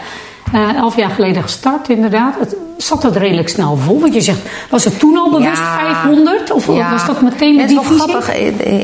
[0.54, 2.34] Uh, elf jaar geleden gestart, inderdaad.
[2.38, 4.00] Het, zat dat redelijk snel vol?
[4.00, 6.50] Want je zegt, was het toen al bewust ja, 500?
[6.50, 6.90] Of ja.
[6.90, 8.34] was dat meteen Het die is wel grappig.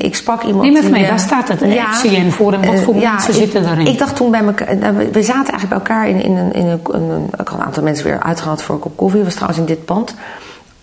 [0.03, 0.65] Ik sprak iemand...
[0.65, 1.61] Neem even mee, daar staat het.
[1.67, 3.87] Ja, FCN voor en wat voor uh, mensen ik, zitten daarin?
[3.87, 4.95] Ik dacht toen bij elkaar...
[5.13, 7.25] We zaten eigenlijk bij elkaar in, in, een, in een, een...
[7.39, 9.17] Ik had een aantal mensen weer uitgehaald voor een kop koffie.
[9.17, 10.15] Dat was trouwens in dit pand.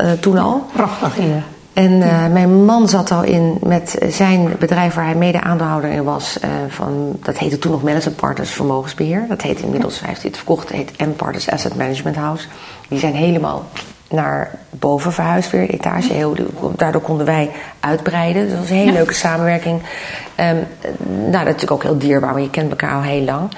[0.02, 0.66] Uh, toen al.
[0.74, 1.44] Prachtig hier.
[1.76, 6.04] En uh, mijn man zat al in met zijn bedrijf waar hij mede aandeelhouder in
[6.04, 6.38] was.
[6.44, 9.26] Uh, van, dat heette toen nog Madison Partners Vermogensbeheer.
[9.30, 12.48] Dat heet inmiddels, hij heeft het verkocht, het heet M Partners Asset Management House.
[12.88, 13.66] Die zijn helemaal
[14.10, 16.14] naar boven verhuisd weer, etage.
[16.14, 16.36] Heel,
[16.76, 18.42] daardoor konden wij uitbreiden.
[18.42, 18.98] Dus dat was een hele ja.
[18.98, 19.82] leuke samenwerking.
[20.40, 20.68] Um,
[21.08, 23.50] nou, dat is natuurlijk ook heel dierbaar, maar je kent elkaar al heel lang.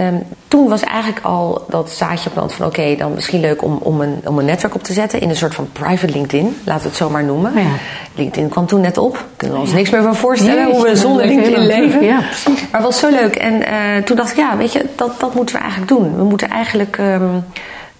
[0.00, 3.78] Um, toen was eigenlijk al dat zaadje plant van oké, okay, dan misschien leuk om,
[3.82, 6.82] om, een, om een netwerk op te zetten in een soort van private LinkedIn, laten
[6.82, 7.52] we het zo maar noemen.
[7.54, 7.68] Ja.
[8.14, 9.24] LinkedIn kwam toen net op.
[9.36, 9.76] Kunnen we ons ja.
[9.76, 12.04] niks meer van voorstellen hoe we zonder LinkedIn leven.
[12.04, 13.36] Ja, maar het was zo leuk.
[13.36, 16.16] En uh, toen dacht ik, ja, weet je, dat, dat moeten we eigenlijk doen.
[16.16, 17.44] We moeten eigenlijk um,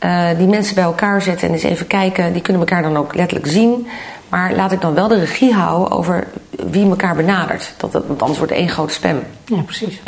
[0.05, 2.33] uh, die mensen bij elkaar zetten en eens even kijken.
[2.33, 3.87] Die kunnen elkaar dan ook letterlijk zien.
[4.29, 6.27] Maar laat ik dan wel de regie houden over
[6.71, 7.75] wie elkaar benadert.
[7.77, 9.23] Dat, dat, want anders wordt één grote spam.
[9.45, 10.01] Ja, precies.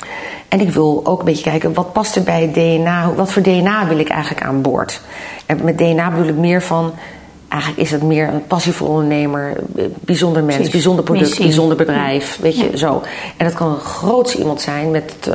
[0.49, 3.13] En ik wil ook een beetje kijken, wat past er bij DNA?
[3.15, 5.01] Wat voor DNA wil ik eigenlijk aan boord?
[5.47, 6.93] En met DNA bedoel ik meer van...
[7.49, 9.53] Eigenlijk is het meer een passievol ondernemer,
[10.01, 10.73] bijzonder mens, Precies.
[10.73, 11.45] bijzonder product, Missie.
[11.47, 12.77] bijzonder bedrijf, weet je, Ja.
[12.77, 13.03] zo.
[13.37, 15.35] En dat kan een groots iemand zijn met uh,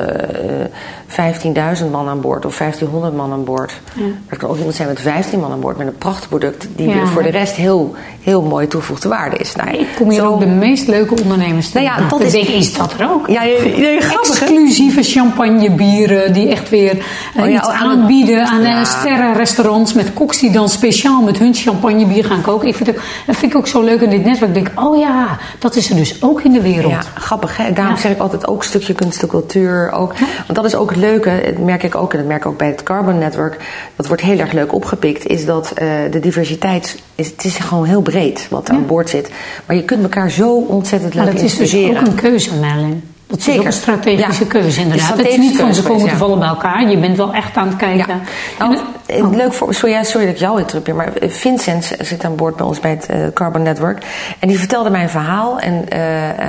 [1.80, 3.71] 15.000 man aan boord of 1500 man aan boord.
[3.93, 4.02] Ja.
[4.02, 6.67] Maar het kan ook iemand zijn met 15 man aan boord met een prachtig product
[6.76, 7.06] die Ja.
[7.06, 9.56] voor de rest heel, heel mooi toegevoegde waarde is.
[9.56, 11.88] Nou, Ik kom hier zo- ook de meest leuke ondernemers tegen.
[11.89, 13.28] Nou ja, dat is- is dat er ook?
[13.28, 14.08] Ja, je, hè?
[14.19, 16.97] Exclusieve champagnebieren die echt weer
[17.36, 21.38] eh, Oh iets oh, aan- aanbieden aan eh, sterrenrestaurants met koks die dan speciaal met
[21.38, 21.56] hun
[22.03, 22.67] champagnebier gaan koken.
[22.67, 24.55] Ik vind het, dat vind ik ook zo leuk in dit netwerk.
[24.57, 26.91] Ik denk, oh ja, dat is er dus ook in de wereld.
[26.91, 27.73] Ja, grappig hè.
[27.73, 28.01] Daarom Ja.
[28.01, 29.91] zeg ik altijd ook een stukje kunst en cultuur.
[29.91, 30.13] Ook.
[30.19, 32.57] Want dat is ook het leuke, dat merk ik ook, en dat merk ik ook
[32.57, 33.57] bij het Carbon Network.
[33.95, 37.85] Dat wordt heel erg leuk opgepikt, is dat eh, de diversiteit, is, het is gewoon
[37.85, 39.29] heel breed wat aan boord zit.
[39.65, 43.12] Maar je kunt elkaar zo ontzettend Maar laten dat is dus ook een keuze, Merlin.
[43.27, 43.65] Dat is Zeker.
[43.65, 44.49] een strategische Ja.
[44.49, 45.17] keuze inderdaad.
[45.17, 46.89] Het is niet van ze komen te vallen bij elkaar.
[46.89, 48.07] Je bent wel echt aan het kijken.
[48.07, 48.19] Ja.
[48.59, 49.33] Nou, het- eh, oh.
[49.36, 52.65] Leuk voor, sorry, sorry dat ik jou interrupeer, maar eh, Vincent zit aan boord bij
[52.65, 54.05] ons bij het eh, Carbon Network.
[54.39, 55.86] En die vertelde mij een verhaal en,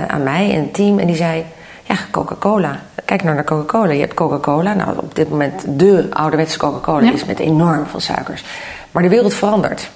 [0.09, 0.99] aan mij en het team.
[0.99, 1.45] En die zei,
[1.83, 2.81] ja, Coca-Cola.
[3.05, 3.93] Kijk nou naar Coca-Cola.
[3.93, 4.75] Je hebt Coca-Cola.
[4.75, 7.13] Nou, op dit moment de ouderwetse Coca-Cola Ja.
[7.13, 8.45] is met enorm veel suikers.
[8.91, 9.91] Maar de wereld verandert.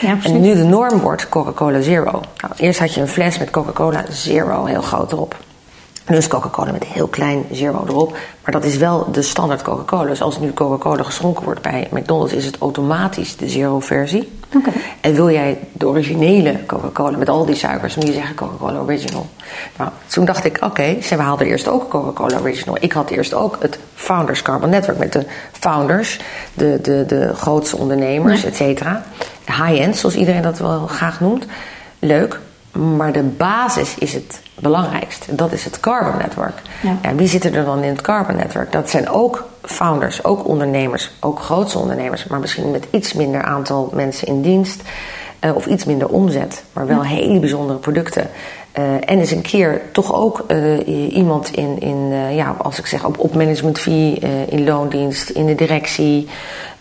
[0.00, 0.16] Ja.
[0.22, 2.10] En nu de norm wordt Coca-Cola Zero.
[2.10, 5.36] Nou, eerst had je een fles met Coca-Cola Zero heel groot erop.
[6.08, 8.16] Nu is Coca-Cola met heel klein zero erop.
[8.42, 10.04] Maar dat is wel de standaard Coca-Cola.
[10.04, 14.32] Dus als nu Coca-Cola geschonken wordt bij McDonald's, is het automatisch de zero-versie.
[14.54, 14.70] Oké.
[15.00, 19.26] En wil jij de originele Coca-Cola met al die suikers, moet je zeggen Coca-Cola Original.
[19.76, 22.76] Nou, toen dacht ik, oké, ze hadden eerst ook Coca-Cola Original.
[22.80, 26.20] Ik had eerst ook het Founders Carbon Network met de founders,
[26.54, 29.02] de, de, de grootste ondernemers, et cetera.
[29.46, 31.46] High-end, zoals iedereen dat wel graag noemt.
[31.98, 32.40] Leuk,
[32.76, 35.38] maar de basis is het belangrijkst.
[35.38, 36.62] Dat is het Carbon Network.
[36.82, 36.96] Ja.
[37.00, 38.72] En wie zitten er dan in het Carbon Network?
[38.72, 43.90] Dat zijn ook founders, ook ondernemers, ook grootste ondernemers, maar misschien met iets minder aantal
[43.92, 44.82] mensen in dienst
[45.38, 48.30] eh, of iets minder omzet, maar wel hele bijzondere producten.
[48.76, 52.86] Eh, en eens een keer toch ook eh, iemand in, in eh, ja, als ik
[52.86, 56.28] zeg, op, op management fee, in loondienst, in de directie.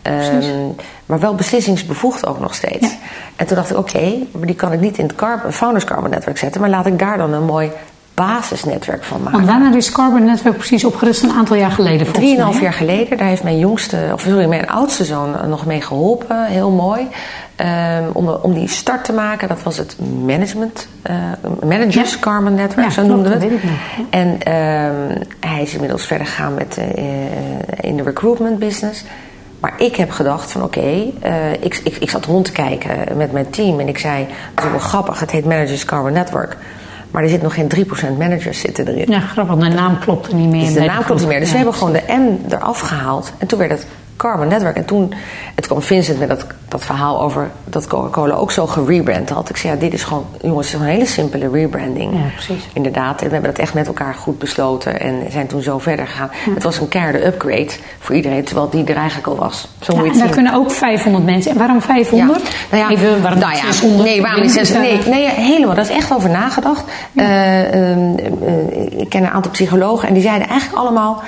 [0.02, 0.70] Ehm,
[1.06, 2.88] maar wel beslissingsbevoegd ook nog steeds.
[2.88, 2.98] Ja.
[3.36, 6.38] En toen dacht ik, oké, maar die kan ik niet in het Founders Carbon Network
[6.38, 7.72] zetten, maar laat ik daar dan een mooi
[8.16, 9.38] basisnetwerk van maken.
[9.46, 11.24] Want wanneer is Carbon Network precies opgericht?
[11.24, 12.26] Een aantal jaar geleden volgens mij.
[12.28, 16.46] Drieënhalf jaar geleden, daar heeft mijn jongste, of sorry, mijn oudste zoon nog mee geholpen.
[16.46, 17.08] Heel mooi.
[17.56, 21.16] Ehm, om, om die start te maken, dat was het management, eh,
[21.66, 22.20] managers Ja.
[22.20, 23.62] Carbon Network, Ja, zo noemden we dat het.
[23.62, 24.06] weet ik.
[24.10, 27.04] En ehm, hij is inmiddels verder gegaan met, eh, eh,
[27.82, 29.04] in de recruitment business.
[29.60, 31.12] Maar ik heb gedacht van oké,
[31.60, 34.72] ik, ik, ik zat rond te kijken met mijn team en ik zei, dat is
[34.72, 36.58] wel grappig, het heet Managers Carbon Network.
[37.16, 37.72] Maar er zit nog geen
[38.14, 39.06] 3% managers zitten erin.
[39.12, 39.56] Ja, grappig.
[39.56, 40.66] De naam klopte niet meer.
[40.66, 41.40] Dus de naam klopt niet meer.
[41.40, 43.32] Dus Ja, we hebben gewoon de M eraf gehaald.
[43.38, 44.76] En toen werd het Carbon Network.
[44.76, 45.14] En toen
[45.56, 49.50] het kwam Vincent met dat, dat verhaal over dat Coca-Cola ook zo gerebrand had.
[49.50, 52.14] Ik zei, ja, dit is gewoon, jongens, het is een hele simpele rebranding.
[52.14, 52.68] Ja, precies.
[52.74, 53.22] Inderdaad.
[53.22, 55.00] En we hebben dat echt met elkaar goed besloten.
[55.00, 56.30] En zijn toen zo verder gegaan.
[56.54, 58.44] Het was een keiharde upgrade voor iedereen.
[58.44, 59.68] Terwijl die er eigenlijk al was.
[59.80, 61.52] Zo Ja, moet je en daar kunnen ook 500 mensen.
[61.52, 62.44] En waarom 500?
[62.72, 64.04] Nou ja, Even, waarom nou niet ja, 600?
[64.04, 64.92] Nee, waarom niet 600?
[64.92, 65.76] Nee, eh, nee, helemaal.
[65.76, 66.84] Daar is echt over nagedacht.
[67.16, 71.24] Eh, ehm, eh, ik ken een aantal psychologen en die zeiden eigenlijk allemaal...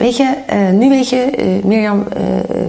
[0.00, 2.22] Weet je, eh, nu weet je, eh, Mirjam, eh,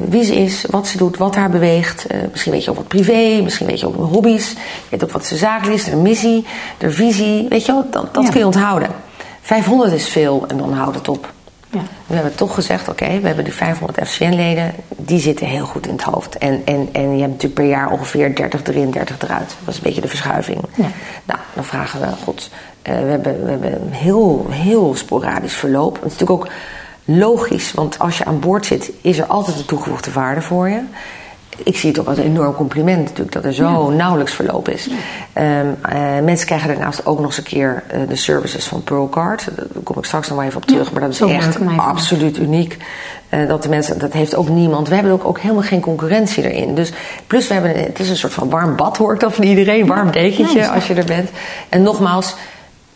[0.10, 2.06] wie ze is, wat ze doet, wat haar beweegt.
[2.32, 4.50] Misschien weet je ook wat privé, misschien weet je ook hun hobby's.
[4.50, 4.58] Je
[4.89, 6.46] weet ook wat ze zakelijk is, haar missie,
[6.82, 7.46] haar visie.
[7.50, 8.30] Weet je wel, dat, dat Ja.
[8.30, 8.89] kun je onthouden.
[9.41, 11.34] 500 is veel en dan houdt het op.
[11.70, 11.80] Ja.
[12.08, 15.94] We hebben toch gezegd, oké, we hebben die 500 FCN-leden, die zitten heel goed in
[15.94, 16.38] het hoofd.
[16.38, 19.56] En, en, en je hebt natuurlijk per jaar ongeveer 30 erin, 30 eruit.
[19.60, 20.62] Dat is een beetje de verschuiving.
[20.76, 20.88] Ja.
[21.26, 22.50] Nou, dan vragen we, god,
[22.82, 25.96] we, hebben, we hebben een heel, heel sporadisch verloop.
[25.96, 26.52] Het is natuurlijk ook
[27.17, 30.82] logisch, want als je aan boord zit, is er altijd een toegevoegde waarde voor je.
[31.63, 34.89] Ik zie het ook als een enorm compliment natuurlijk, dat er zo nauwelijks verloop is.
[35.34, 39.47] Ehm, eh, mensen krijgen daarnaast ook nog eens een keer eh, de services van Pearlcard.
[39.56, 42.38] Daar kom ik straks nog wel even op terug, Ja, maar dat is echt absoluut
[42.38, 42.78] uniek.
[43.30, 44.88] Eh, dat de mensen, dat heeft ook niemand.
[44.88, 46.76] We hebben ook, ook helemaal geen concurrentie erin.
[46.76, 46.91] Dus
[47.28, 49.88] plus we hebben, het is een soort van warm bad hoor ik dan van iedereen,
[49.88, 51.30] warm dekentje Ja, als je er bent.
[51.69, 52.36] En nogmaals,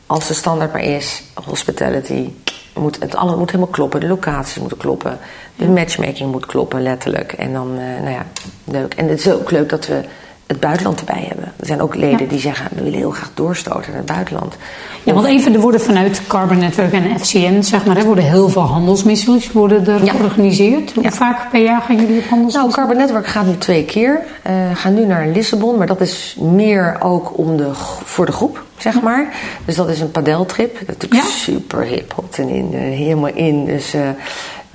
[0.06, 2.30] als de standaard maar is, hospitality,
[2.75, 3.99] moet, het alle moet helemaal kloppen.
[3.99, 5.19] De locaties moeten kloppen.
[5.55, 7.33] De matchmaking moet kloppen, letterlijk.
[7.33, 8.25] En dan, eh, nou ja,
[8.63, 8.93] leuk.
[8.93, 10.03] En het is ook leuk dat we
[10.47, 11.45] het buitenland erbij hebben.
[11.60, 12.25] Er zijn ook leden Ja.
[12.29, 14.55] die zeggen, we willen heel graag doorstoten naar het buitenland.
[15.03, 18.49] Ja, want even, er worden vanuit Carbon Network en FCN, zeg maar, er worden heel
[18.49, 20.12] veel handelsmissies worden er Ja.
[20.12, 20.93] georganiseerd.
[20.93, 21.12] Hoe Ja.
[21.12, 22.73] vaak per jaar gaan jullie op Nou, handelsmissie?
[22.75, 24.21] Carbon Network gaat nu twee keer.
[24.41, 27.69] Eh gaan nu naar Lissabon, maar dat is meer ook om de,
[28.03, 29.34] voor de groep, zeg maar.
[29.65, 30.73] Dus dat is een padeltrip.
[30.73, 33.65] Dat is natuurlijk super hip, hot en in, eh, helemaal in.
[33.65, 34.01] Dus, eh,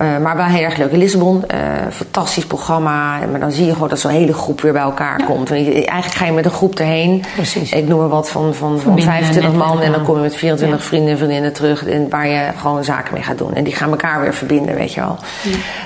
[0.01, 0.91] eh, maar wel heel erg leuk.
[0.91, 1.59] In Lissabon, eh,
[1.91, 3.17] fantastisch programma.
[3.31, 5.51] Maar dan zie je gewoon dat zo'n hele groep weer bij elkaar komt.
[5.51, 7.23] Eigenlijk ga je met een groep erheen.
[7.35, 7.71] Precies.
[7.71, 9.81] Ik noem maar wat van, van, van Verbinden, 25 man.
[9.81, 10.85] En dan kom je met 24 Ja.
[10.85, 11.85] vrienden en vriendinnen terug.
[11.87, 13.53] En waar je gewoon zaken mee gaat doen.
[13.53, 15.17] En die gaan elkaar weer verbinden, weet je wel.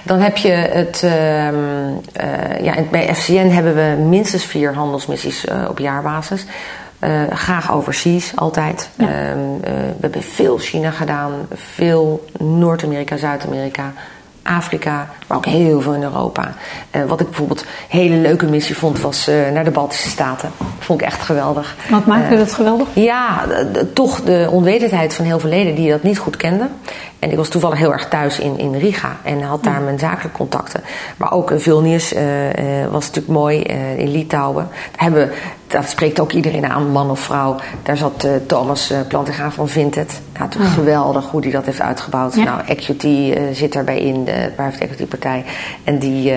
[0.03, 1.03] Dan heb je het...
[1.03, 1.55] ehm,
[2.13, 6.45] eh, ja, bij FCN hebben we minstens vier handelsmissies op jaarbasis.
[7.05, 8.89] Eh, graag overseas, altijd.
[8.97, 9.05] Ja.
[9.07, 11.31] Ehm, eh, we hebben veel China gedaan.
[11.53, 13.93] Veel Noord-Amerika, Zuid-Amerika.
[14.43, 16.53] Afrika, maar ook heel veel in Europa.
[16.91, 20.51] Eh, wat ik bijvoorbeeld een hele leuke missie vond, was naar de Baltische Staten.
[20.79, 21.75] Vond ik echt geweldig.
[21.89, 22.87] Wat maakte dat geweldig?
[22.93, 23.45] ja,
[23.93, 26.69] toch de onwetendheid van heel veel leden die dat niet goed kenden.
[27.19, 30.37] En ik was toevallig heel erg thuis in, in Riga en had daar mijn zakelijke
[30.37, 30.81] contacten.
[31.17, 32.13] Maar ook in Vilnius
[32.91, 33.59] was natuurlijk mooi,
[33.97, 34.67] in Litouwen.
[34.91, 35.33] Daar hebben, we-
[35.75, 37.55] dat spreekt ook iedereen aan, man of vrouw.
[37.83, 40.21] Daar zat eh, Thomas uh, van Vinted.
[40.33, 42.35] Ja, natuurlijk geweldig hoe hij dat heeft uitgebouwd.
[42.35, 42.43] Ja.
[42.43, 45.45] Nou, Equity eh, zit daarbij in, de private equity partij.
[45.83, 46.31] En die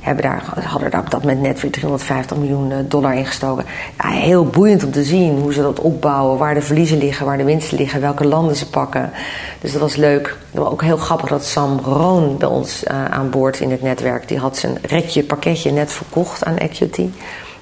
[0.00, 3.64] hebben daar, hadden daar op dat moment net weer 350 miljoen dollar ingestoken.
[3.98, 6.38] Ja, heel boeiend om te zien hoe ze dat opbouwen.
[6.38, 8.00] Waar de verliezen liggen, waar de winsten liggen.
[8.00, 9.10] Welke landen ze pakken.
[9.60, 10.36] Dus dat was leuk.
[10.50, 14.28] Was ook heel grappig dat Sam Roon bij ons aan boord in het netwerk.
[14.28, 17.08] Die had zijn rekje pakketje net verkocht aan Equity.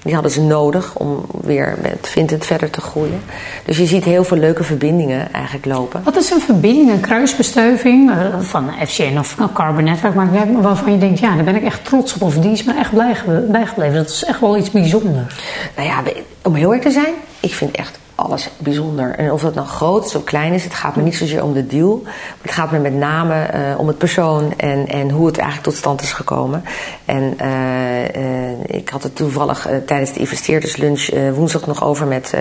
[0.03, 3.21] Die hadden ze nodig om weer met Vinted verder te groeien.
[3.65, 6.03] Dus je ziet heel veel leuke verbindingen eigenlijk lopen.
[6.05, 10.15] Wat is een verbinding, een kruisbestuiving uh, van FCN of Carbon Network?
[10.15, 12.23] Maar waarvan je denkt, ja, daar ben ik echt trots op.
[12.23, 12.93] Of die is me echt
[13.51, 13.95] bijgebleven.
[13.95, 15.35] Dat is echt wel iets bijzonders.
[15.77, 16.03] Nou ja,
[16.43, 19.15] om heel erg te zijn, ik vind echt alles bijzonder.
[19.15, 21.67] En of dat nou groot of klein is, het gaat me niet zozeer om de
[21.67, 22.03] deal.
[22.43, 25.79] Het gaat me met name uh, om het persoon en, en hoe het eigenlijk tot
[25.79, 26.65] stand is gekomen.
[27.05, 32.35] En uh, uh, ik had het toevallig tijdens de investeerderslunch woensdag nog over met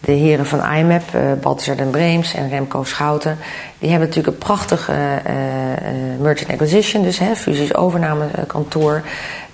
[0.00, 1.02] de heren van IMAP,
[1.40, 3.38] Balthazar den Breems en Remco Schouten.
[3.78, 4.92] Die hebben natuurlijk een prachtige
[6.20, 9.02] merchant acquisition, dus hè, fusies overname kantoor.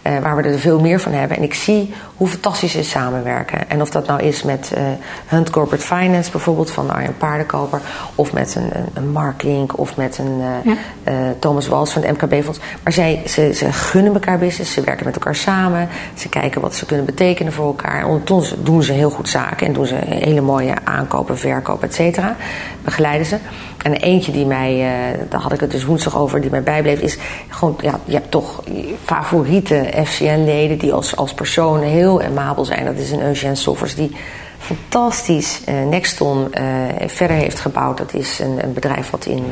[0.07, 1.37] Uh, waar we er veel meer van hebben.
[1.37, 3.71] En ik zie hoe fantastisch ze samenwerken.
[3.71, 4.83] En of dat nou is met uh,
[5.27, 7.81] Hunt Corporate Finance bijvoorbeeld van Arjen Paardenkoper.
[8.15, 11.35] Of met een, een, Mark Link of met een uh, ja.
[11.39, 12.59] Thomas Wals van het MKB-fonds.
[12.83, 14.73] Maar zij, ze, ze gunnen elkaar business.
[14.73, 15.89] Ze werken met elkaar samen.
[16.15, 17.99] Ze kijken wat ze kunnen betekenen voor elkaar.
[17.99, 19.67] En ondertussen doen ze heel goed zaken.
[19.67, 22.37] En doen ze hele mooie aankopen, verkopen, et cetera.
[22.83, 23.39] Begeleiden ze.
[23.83, 24.87] En eentje die mij,
[25.29, 28.31] daar had ik het dus woensdag over, die mij bijbleef, is gewoon, ja, je hebt
[28.31, 28.63] toch
[29.05, 32.85] favoriete FCN-leden die als, als persoon heel amabel zijn.
[32.85, 34.17] Dat is een Eugène Soffers die
[34.59, 36.63] fantastisch uh, Nexton uh,
[37.07, 37.99] verder heeft gebouwd.
[37.99, 39.45] Dat is een, een bedrijf wat in,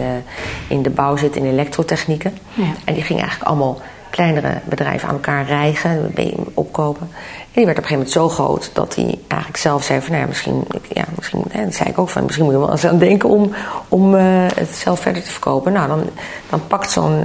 [0.69, 2.39] in de bouw zit in elektrotechnieken.
[2.55, 2.65] Ja.
[2.85, 3.81] En die ging eigenlijk allemaal
[4.13, 6.15] kleinere bedrijven aan elkaar rijgen,
[6.55, 7.09] opkopen.
[7.11, 10.11] En die werd op een gegeven moment zo groot dat hij eigenlijk zelf zei van
[10.11, 12.71] nou ja, misschien, ja, misschien hè, dat zei ik ook van misschien moet je wel
[12.71, 13.53] eens aan denken om,
[13.89, 14.23] om uh,
[14.55, 15.73] het zelf verder te verkopen.
[15.73, 16.03] Nou, dan,
[16.51, 17.25] dan pakt zo'n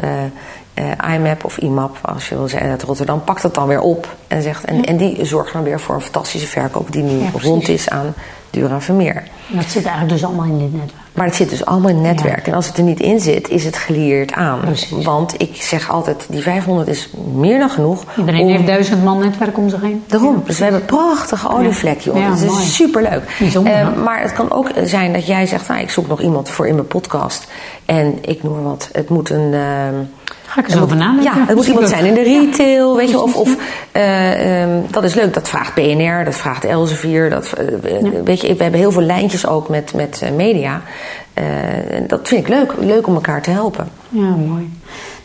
[0.80, 3.82] uh, uh, IMAP of IMAP, als je wil zeggen, uit Rotterdam, pakt het dan weer
[3.82, 7.18] op en zegt en, en die zorgt dan weer voor een fantastische verkoop die nu
[7.18, 8.14] ja, rond is aan
[8.50, 9.24] Dura Vermeer.
[9.48, 11.02] Dat zit eigenlijk dus allemaal in dit netwerk.
[11.14, 12.46] Maar het zit dus allemaal in het netwerk.
[12.46, 12.52] Ja.
[12.52, 14.60] En als het er niet in zit, is het geleerd aan.
[14.60, 15.04] Precies.
[15.04, 18.04] Want ik zeg altijd, die 500 is meer dan genoeg.
[18.18, 18.48] Iedereen om...
[18.48, 20.04] heeft duizend man netwerk om zich heen.
[20.08, 20.36] Daarom.
[20.36, 22.18] Ja, dus we hebben een prachtige olievlekje op.
[22.18, 23.36] Ja, dat is superleuk.
[23.40, 26.50] Bijzonder, uh, maar het kan ook zijn dat jij zegt, nou, ik zoek nog iemand
[26.50, 27.48] voor in mijn podcast.
[27.86, 29.54] En ik noem maar wat, het moet een...
[29.54, 29.88] Uh,
[30.58, 31.24] Ga ik eens over nadenken.
[31.24, 33.56] Ja, het moet iemand zijn in de retail, weet je, of, of
[33.94, 35.34] uh, um, dat is leuk.
[35.34, 37.30] Dat vraagt BNR, dat vraagt Elsevier.
[37.30, 38.24] Dat, uh, ja.
[38.24, 40.82] weet je, we hebben heel veel lijntjes ook met, met uh, media.
[42.08, 43.90] dat vind ik leuk, leuk om elkaar te helpen.
[44.10, 44.70] Ja, mooi.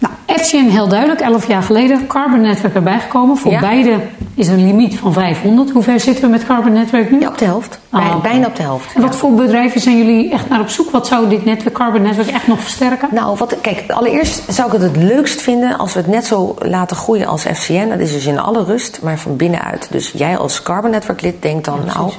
[0.03, 3.37] Nou, FCN heel duidelijk, 11 jaar geleden, Carbon Network erbij gekomen.
[3.37, 3.61] Voor ja.
[3.61, 3.99] beide
[4.35, 5.71] is een limiet van 500.
[5.71, 7.21] Hoe ver zitten we met Carbon Network nu?
[7.21, 7.79] Ja, op de helft.
[7.91, 8.23] Ah.
[8.23, 8.95] Bijna op de helft.
[8.95, 10.91] En wat voor bedrijven zijn jullie echt naar op zoek?
[10.91, 13.09] Wat zou dit netwerk, Carbon Network echt nog versterken?
[13.13, 16.55] Nou, wat, kijk, allereerst zou ik het het leukst vinden als we het net zo
[16.59, 17.89] laten groeien als FCN.
[17.89, 19.89] Dat is dus in alle rust, maar van binnenuit.
[19.91, 22.13] Dus jij als Carbon Network lid denkt dan, ja, nou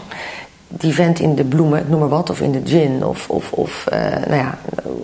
[0.78, 3.86] die vent in de bloemen, noem maar wat, of in de gin, of, of, of
[3.94, 4.58] uh, nou ja,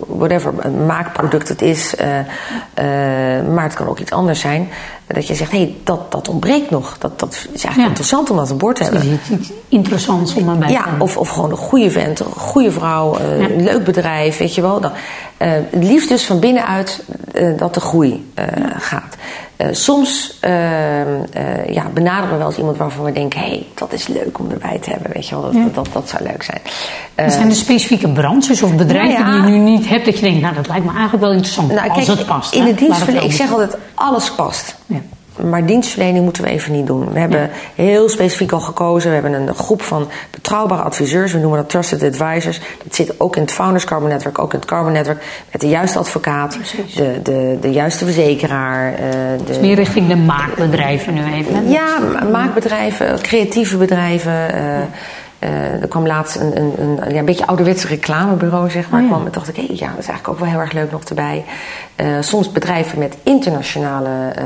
[0.06, 1.94] whatever, een maakproduct het is.
[2.00, 2.24] Uh, uh,
[3.48, 4.68] maar het kan ook iets anders zijn.
[5.14, 6.98] Dat je zegt, hé, hey, dat, dat ontbreekt nog.
[6.98, 7.86] Dat, dat is eigenlijk ja.
[7.86, 9.12] interessant om dat aan boord te hebben.
[9.12, 12.26] Iets, iets interessants om aan bij te Ja, of, of gewoon een goede vent, een
[12.26, 13.24] goede vrouw, ja.
[13.24, 14.80] een leuk bedrijf, weet je wel.
[14.80, 14.92] Dan,
[15.36, 17.04] het liefst dus van binnenuit
[17.56, 18.32] dat de groei
[18.78, 19.16] gaat.
[19.60, 23.66] Uh, soms uh, uh, ja, benaderen we wel eens iemand waarvan we denken: hé, hey,
[23.74, 25.10] dat is leuk om erbij te hebben.
[25.12, 27.30] Weet je wel, dat, dat, dat, dat, zou leuk zijn.
[27.30, 30.40] zijn er specifieke branches of bedrijven nou die je nu niet hebt dat je denkt:
[30.40, 32.54] nou, dat lijkt me eigenlijk wel interessant nou, als kijk, het past?
[32.54, 34.74] In de dienstverlening, ik zeg altijd: alles past.
[35.44, 37.12] Maar dienstverlening moeten we even niet doen.
[37.12, 39.08] We hebben heel specifiek al gekozen.
[39.08, 41.32] We hebben een groep van betrouwbare adviseurs.
[41.32, 42.60] We noemen dat Trusted Advisors.
[42.84, 45.24] Dat zit ook in het Founders Carbon Network, ook in het Carbon Network.
[45.52, 46.58] Met de juiste advocaat,
[46.94, 48.92] de, de, de juiste verzekeraar.
[48.92, 49.44] Uh, de...
[49.44, 51.70] Dus meer richting de maakbedrijven nu even.
[51.70, 51.98] Ja,
[52.30, 54.54] maakbedrijven, creatieve bedrijven.
[54.54, 54.82] Uh,
[55.40, 59.02] uh, er kwam laatst een, een, een, ja, een beetje ouderwetse reclamebureau, zeg maar.
[59.02, 59.14] Oh, ja.
[59.14, 61.02] kwam, dacht ik, hé, hey, ja, dat is eigenlijk ook wel heel erg leuk nog
[61.02, 61.44] erbij.
[61.96, 64.44] Uh, soms bedrijven met internationale uh,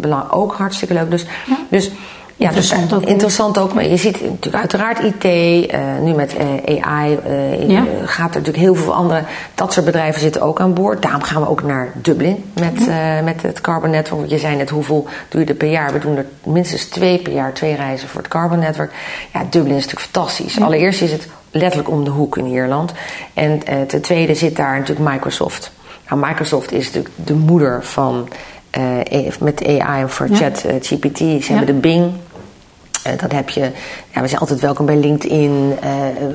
[0.00, 1.10] belang ook hartstikke leuk.
[1.10, 1.56] Dus, ja.
[1.68, 1.90] dus
[2.38, 3.04] ja, interessant, dus, ook.
[3.04, 3.74] interessant ook.
[3.74, 6.34] Maar je ziet natuurlijk uiteraard IT, uh, nu met
[6.66, 7.84] uh, AI uh, ja.
[8.04, 9.22] gaat er natuurlijk heel veel andere.
[9.54, 11.02] Dat soort bedrijven zitten ook aan boord.
[11.02, 13.20] Daarom gaan we ook naar Dublin met, ja.
[13.22, 14.18] met het Carbon Network.
[14.20, 15.92] Want je zei net hoeveel doe je er per jaar?
[15.92, 18.92] We doen er minstens twee per jaar, twee reizen voor het Carbon Network.
[19.32, 20.54] Ja, Dublin is natuurlijk fantastisch.
[20.54, 20.64] Ja.
[20.64, 22.92] Allereerst is het letterlijk om de hoek in Ierland.
[23.34, 25.72] En ten tweede zit daar natuurlijk Microsoft.
[26.08, 28.28] Nou, Microsoft is natuurlijk de moeder van.
[28.78, 30.36] Uh, met AI voor ja.
[30.36, 31.18] chat uh, GPT.
[31.18, 32.12] Ze hebben de Bing.
[33.06, 33.70] Uh, dan heb je,
[34.14, 35.78] ja, we zijn altijd welkom bij LinkedIn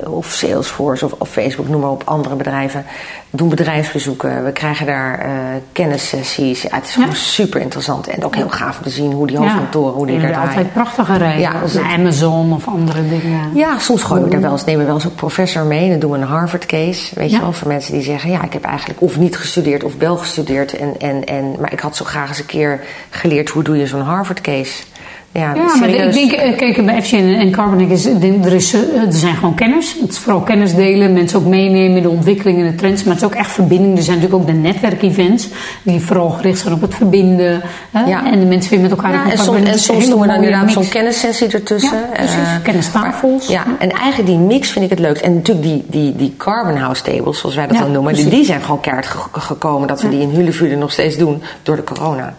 [0.05, 2.85] of Salesforce of, of, Facebook, noem maar op, andere bedrijven.
[3.29, 5.25] We doen bedrijfsbezoeken, we krijgen daar
[5.71, 6.61] kennissessies.
[6.61, 7.01] Ja, het is ja.
[7.01, 10.15] gewoon super interessant en ook heel gaaf om te zien hoe die hoofdkantoren, hoe die
[10.15, 10.47] er draaien.
[10.47, 11.53] altijd prachtige rijden, ja,
[11.95, 13.49] Amazon of andere dingen.
[13.53, 15.89] Ja, soms gooien we daar wel eens, nemen we wel eens een professor mee en
[15.89, 17.15] dan doen we een Harvard case.
[17.15, 19.95] Weet je wel, voor mensen die zeggen, ja, ik heb eigenlijk of niet gestudeerd of
[19.97, 20.77] wel gestudeerd.
[20.77, 23.87] En, en, en, maar ik had zo graag eens een keer geleerd hoe doe je
[23.87, 24.83] zo'n Harvard case.
[25.33, 28.79] Ja, Ja, maar ik denk, eh, kijk, bij FCN en Carbonic is, er, is, eh,
[29.05, 29.97] er zijn gewoon kennis.
[30.01, 33.03] Het is vooral kennis delen, mensen ook meenemen in de ontwikkelingen en de trends.
[33.03, 33.97] Maar het is ook echt verbinding.
[33.97, 35.47] Er zijn natuurlijk ook de netwerkevents
[35.83, 37.61] die vooral gericht zijn op het verbinden.
[37.91, 38.03] Hè?
[38.05, 38.31] Ja.
[38.31, 40.27] En de mensen weer met elkaar in Ja, en contact en een soms doen we
[40.27, 41.97] dan inderdaad zo'n kennissessie ertussen.
[41.97, 42.35] Ja, precies.
[42.35, 43.47] Eh, Kennistafels.
[43.47, 45.23] maar- Ja, en eigenlijk die mix vind ik het leukst.
[45.23, 48.45] En natuurlijk die, die, die Carbon House tables, zoals wij dat dan noemen, die, die
[48.45, 51.83] zijn gewoon keihard ge- gekomen dat we die in Hulevulen nog steeds doen door de
[51.83, 52.33] corona.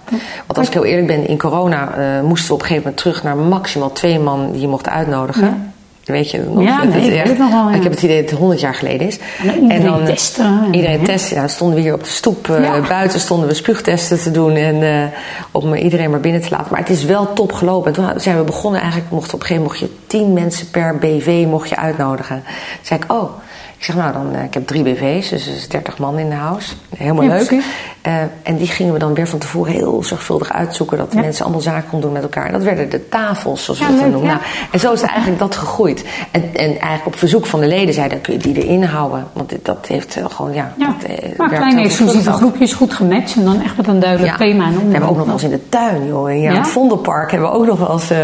[0.47, 2.97] Want als ik heel eerlijk ben, in corona eh, moesten we op een gegeven moment
[2.97, 5.45] terug naar maximaal twee man die je mocht uitnodigen.
[5.45, 5.71] Ja.
[6.13, 6.63] Weet je nog?
[6.65, 7.73] Ja, nee, ik echt- wel, ja.
[7.75, 9.19] Ik heb het idee dat het 100 jaar geleden is.
[9.47, 11.05] En iedereen eh, testen en- Iedereen ja.
[11.07, 11.35] testen.
[11.35, 12.49] Ja, dan stonden we hier op de stoep.
[12.51, 12.89] eh.
[12.89, 14.55] Buiten stonden we spuugtesten te doen.
[14.55, 15.05] En, eh,
[15.51, 16.67] om iedereen maar binnen te laten.
[16.71, 17.87] Maar het is wel top gelopen.
[17.87, 19.11] En toen zijn we begonnen eigenlijk.
[19.11, 22.37] Mocht op een gegeven moment mocht je 10 mensen per BV mocht je uitnodigen.
[22.45, 23.31] Toen zei ik, oh.
[23.83, 26.29] Ik zeg, nou, dan, eh, ik heb drie BV's, dus er is 30 man in
[26.29, 26.75] de house.
[26.97, 27.63] Helemaal Ja, leuk.
[28.03, 30.99] Eh, en die gingen we dan weer van tevoren heel zorgvuldig uitzoeken.
[30.99, 31.23] Dat de Ja.
[31.23, 32.47] mensen allemaal zaken konden doen met elkaar.
[32.47, 34.29] En dat werden de tafels, zoals we Ja, dat noemen.
[34.29, 34.41] Nou,
[34.71, 36.05] en zo is het eigenlijk dat gegroeid.
[36.31, 39.27] En, en eigenlijk op verzoek van de leden zeiden, dan kun je die erin houden.
[39.33, 40.73] Want dit, dat heeft eh, gewoon, ja...
[40.77, 43.37] Ja, dat, maar kleine exclusieve groepjes, goed gematcht.
[43.37, 44.65] En dan echt met een duidelijk thema.
[44.67, 46.31] En We hebben ook nog wel eens in de tuin, joh.
[46.31, 46.55] In Ja?
[46.55, 48.19] het Vondelpark hebben we ook nog wel eens eh,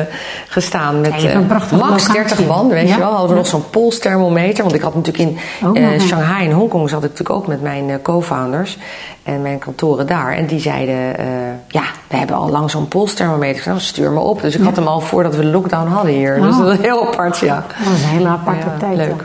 [0.49, 1.01] gestaan.
[1.01, 1.11] Met
[1.49, 2.13] max locatie.
[2.13, 3.11] 30 man, weet je wel.
[3.11, 4.63] Hadden we nog zo'n polsthermometer.
[4.63, 6.01] Want ik had natuurlijk in Oh, eh.
[6.01, 8.79] Shanghai en Hongkong zat ik natuurlijk ook met mijn eh, co-founders.
[9.23, 10.33] En mijn kantoren daar.
[10.33, 11.27] En die zeiden, eh,
[11.69, 13.63] ja, we hebben al lang zo'n polsthermometer.
[13.69, 14.41] Nou, stuur me op.
[14.43, 16.41] Dus ik had hem al voordat we de lockdown hadden hier.
[16.41, 16.65] Dus Oh.
[16.65, 17.65] dat is heel apart, ja.
[17.85, 18.97] Dat is een hele aparte Ja, tijd.
[18.97, 19.25] leuk.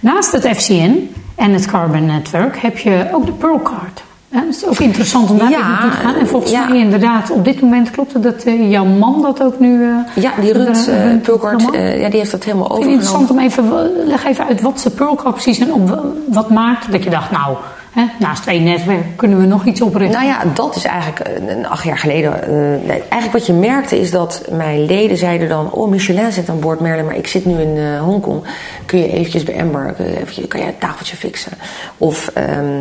[0.00, 4.02] Naast het FCN en het Carbon Network heb je ook de Pearl Card.
[4.32, 6.14] Ja, dat is ook interessant om daar Ja, even naartoe te gaan.
[6.14, 6.68] En volgens ja.
[6.68, 9.82] mij inderdaad, op dit moment klopt het dat eh, jouw man dat ook nu...
[9.82, 10.52] eh, Ja, die
[10.88, 11.80] eh, uh, Pulkart, allemaal.
[11.80, 13.00] eh, ja, die heeft dat helemaal overgenomen.
[13.00, 17.04] interessant om even, leg even uit wat Pearl Card precies en op, wat maakt dat
[17.04, 17.56] je dacht, nou,
[17.90, 20.20] hè, naast twee netwerken kunnen we nog iets oprichten.
[20.20, 22.32] Nou ja, dat is eigenlijk een acht jaar geleden.
[22.88, 25.70] eigenlijk wat je merkte is dat mijn leden zeiden dan...
[25.72, 28.42] Oh, Michelin zit aan boord, Merlin, maar ik zit nu in Hongkong.
[28.86, 29.54] Kun je eventjes bij
[30.08, 31.52] je eventjes- kan jij een tafeltje fixen?
[31.98, 32.30] Of...
[32.34, 32.80] ehm,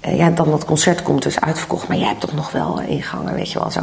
[0.00, 2.90] eh, ja, dan dat concert komt dus uitverkocht, maar jij hebt toch nog wel eh,
[2.90, 3.80] ingangen, weet je wel zo.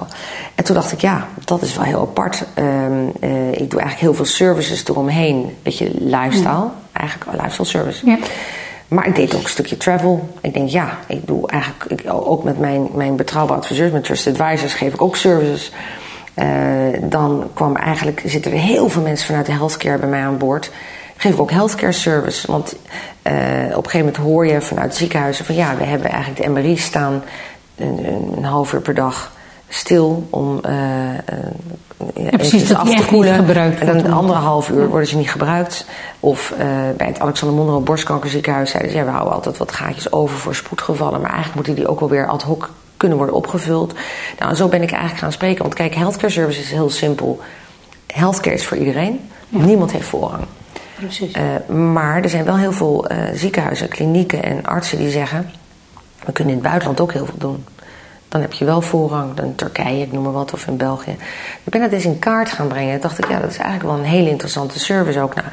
[0.55, 2.43] En toen dacht ik, ja, dat is wel heel apart.
[2.53, 5.57] Ehm, eh, ik doe eigenlijk heel veel services eromheen.
[5.63, 8.05] Beetje lifestyle, eigenlijk een lifestyle service.
[8.05, 8.17] Ja.
[8.87, 10.29] Maar ik deed ook een stukje travel.
[10.41, 14.39] Ik denk, ja, ik doe eigenlijk ik, ook met mijn, mijn betrouwbare adviseurs, met Trusted
[14.39, 15.71] Advisors, geef ik ook services.
[17.01, 20.71] Dan kwam eigenlijk, zitten er heel veel mensen vanuit de healthcare bij mij aan boord.
[21.17, 22.51] Geef ik ook healthcare service.
[22.51, 22.75] Want
[23.21, 23.33] eh,
[23.67, 26.77] op een gegeven moment hoor je vanuit ziekenhuizen van ja, we hebben eigenlijk de MRI
[26.77, 27.23] staan
[27.75, 28.05] een,
[28.37, 29.31] een, half uur per dag
[29.67, 31.17] stil om eh, eh,
[32.31, 35.85] precies, dat echt niet gebruikt En dan een andere half uur worden ze niet gebruikt.
[36.19, 36.53] Of
[36.97, 38.97] bij het Alexander Monroe borstkankerziekenhuis zeiden ze...
[38.97, 41.21] ja, we houden altijd wat gaatjes over voor spoedgevallen...
[41.21, 43.93] maar eigenlijk moeten die ook wel weer ad hoc kunnen worden opgevuld.
[44.39, 45.61] Nou, en zo ben ik eigenlijk gaan spreken.
[45.61, 47.39] Want kijk, healthcare service is heel simpel.
[48.07, 49.29] Healthcare is voor iedereen.
[49.49, 50.43] Niemand heeft voorrang.
[50.97, 51.31] Precies.
[51.31, 55.51] Eh, maar er zijn wel heel veel eh, ziekenhuizen, klinieken en artsen die zeggen...
[56.25, 57.65] we kunnen in het buitenland ook heel veel doen.
[58.29, 61.11] Dan heb je wel voorrang, dan Turkije, ik noem maar wat, of in België.
[61.63, 62.93] Ik ben dat eens in kaart gaan brengen.
[62.93, 65.33] En dacht ik, ja, dat is eigenlijk wel een hele interessante service ook.
[65.35, 65.47] Nou,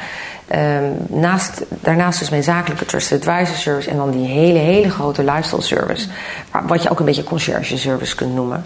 [0.46, 3.90] ehm, naast, daarnaast is mijn zakelijke Trusted Advisor service...
[3.90, 6.09] en dan die hele, hele grote lifestyle service.
[6.66, 8.64] Wat je ook een beetje conciërge service kunt noemen...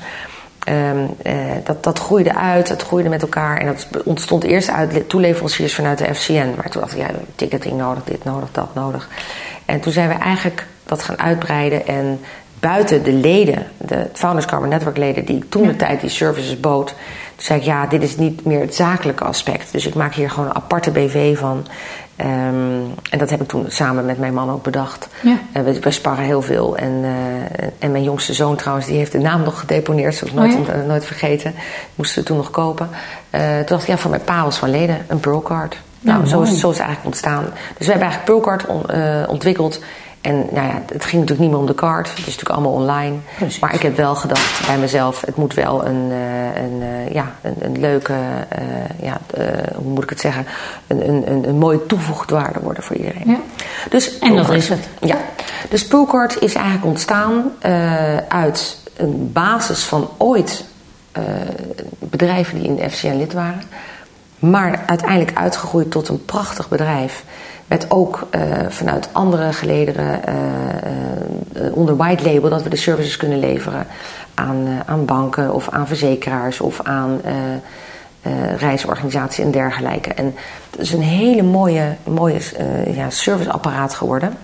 [0.68, 3.56] Ehm, eh, dat, dat groeide uit, dat groeide met elkaar.
[3.56, 6.52] En dat ontstond eerst uit toeleveranciers vanuit de FCN.
[6.56, 9.08] Maar toen dacht ik, ja, ticketing nodig, dit nodig, dat nodig.
[9.64, 11.86] En toen zijn we eigenlijk dat gaan uitbreiden.
[11.86, 12.20] En
[12.60, 15.24] buiten de leden, de Founders Carbon Network leden...
[15.24, 16.86] die ik toen de tijd die services bood...
[16.86, 16.96] toen
[17.36, 19.72] zei ik, ja, dit is niet meer het zakelijke aspect.
[19.72, 21.66] Dus ik maak hier gewoon een aparte BV van...
[22.20, 25.08] Um, en dat heb ik toen samen met mijn man ook bedacht.
[25.22, 25.38] Ja.
[25.56, 26.76] Uh, we, we sparren heel veel.
[26.76, 27.08] En, uh,
[27.78, 30.14] en mijn jongste zoon trouwens, die heeft de naam nog gedeponeerd.
[30.14, 30.74] Zoals nooit, oh ja?
[30.74, 31.54] uh, nooit vergeten.
[31.94, 32.88] Moesten we toen nog kopen.
[33.30, 35.78] toen dacht ik, ja, voor mijn pa was van leden een Pearl Card.
[36.00, 37.44] Nou, ja, zo, is, zo is het eigenlijk ontstaan.
[37.76, 38.84] Dus we hebben eigenlijk Pearl Card on,
[39.28, 39.80] ontwikkeld.
[40.28, 42.08] En nou ja, het ging natuurlijk niet meer om de card.
[42.08, 43.16] Het is natuurlijk allemaal online.
[43.36, 43.58] Precies.
[43.58, 45.20] Maar ik heb wel gedacht bij mezelf...
[45.20, 48.12] het moet wel een, uh, een, uh, ja, een, een leuke...
[48.12, 49.20] Uh, ja,
[49.74, 50.46] hoe moet ik het zeggen?
[50.86, 53.22] Een, een, een, mooie toegevoegde waarde worden voor iedereen.
[53.26, 53.38] Ja.
[53.90, 54.88] Dus, en dat is het.
[55.00, 55.16] Ja.
[55.68, 57.52] Dus Poolcard is eigenlijk ontstaan
[58.28, 60.64] uit een basis van ooit...
[61.98, 63.62] bedrijven die in de FCN lid waren...
[64.38, 67.24] maar uiteindelijk uitgegroeid tot een prachtig bedrijf...
[67.68, 70.34] Met ook uh, vanuit andere gelederen uh,
[71.62, 73.86] uh, onder white label dat we de services kunnen leveren
[74.34, 77.20] aan, aan banken of aan verzekeraars of aan
[78.56, 80.14] reisorganisaties en dergelijke.
[80.14, 80.34] En
[80.70, 82.38] het is een hele mooie, mooie
[82.94, 84.36] ja, serviceapparaat geworden.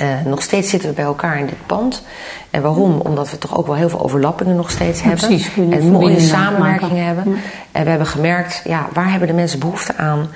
[0.00, 2.02] Uh, nog steeds zitten we bij elkaar in dit pand.
[2.50, 3.00] En waarom?
[3.00, 5.26] Omdat we toch ook wel heel veel overlappingen nog steeds Ja, hebben.
[5.26, 7.04] precies, en mooie verbindingen samenwerking maken.
[7.06, 7.32] hebben.
[7.32, 7.38] Ja.
[7.72, 10.28] En we hebben gemerkt, ja, waar hebben de mensen behoefte aan?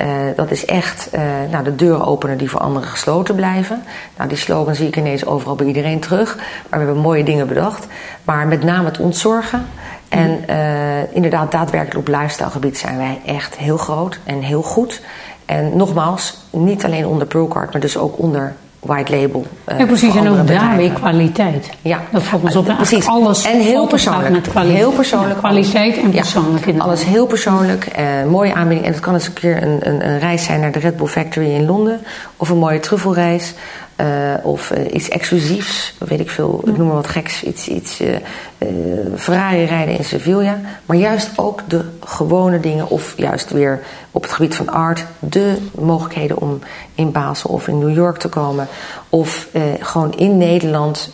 [0.00, 3.82] Eh, dat is echt eh, nou, de openen die voor anderen gesloten blijven.
[4.16, 6.36] Nou, die slogan zie ik ineens overal bij iedereen terug.
[6.36, 7.86] Maar we hebben mooie dingen bedacht.
[8.24, 9.66] Maar met name het ontzorgen.
[10.08, 15.02] En eh, inderdaad, daadwerkelijk op lifestyle gebied zijn wij echt heel groot en heel goed.
[15.46, 19.46] En nogmaals, niet alleen onder Procard, maar dus ook onder white label.
[19.64, 20.14] eh, Ja, precies.
[20.14, 20.92] En ook daar weer bedrijven.
[20.94, 21.70] kwaliteit.
[21.82, 22.68] Ja, Dat valt ons op.
[22.68, 23.06] Eh, precies.
[23.06, 24.30] Alles En heel persoonlijk.
[24.30, 24.78] Met kwaliteit.
[24.78, 25.32] Heel persoonlijk.
[25.34, 26.66] Ja, kwaliteit en Ja, persoonlijk.
[26.66, 26.82] inderdaad.
[26.86, 27.84] alles heel persoonlijk.
[27.86, 28.86] eh, mooie aanbieding.
[28.86, 31.06] En het kan eens een keer een, een, een reis zijn naar de Red Bull
[31.06, 32.00] Factory in Londen.
[32.36, 33.54] Of een mooie truffelreis.
[34.00, 35.94] Eh, of eh, iets exclusiefs.
[35.98, 36.60] Weet ik veel.
[36.64, 37.42] Ik noem maar wat geks.
[37.42, 38.14] Iets, iets eh,
[38.58, 38.68] eh,
[39.16, 40.60] Ferrari rijden in Sevilla.
[40.86, 42.88] Maar juist ook de gewone dingen.
[42.90, 43.80] Of juist weer
[44.10, 45.04] op het gebied van art.
[45.18, 46.58] De mogelijkheden om
[46.94, 48.68] in Basel of in New York te komen.
[49.08, 49.48] Of
[49.80, 51.10] gewoon in Nederland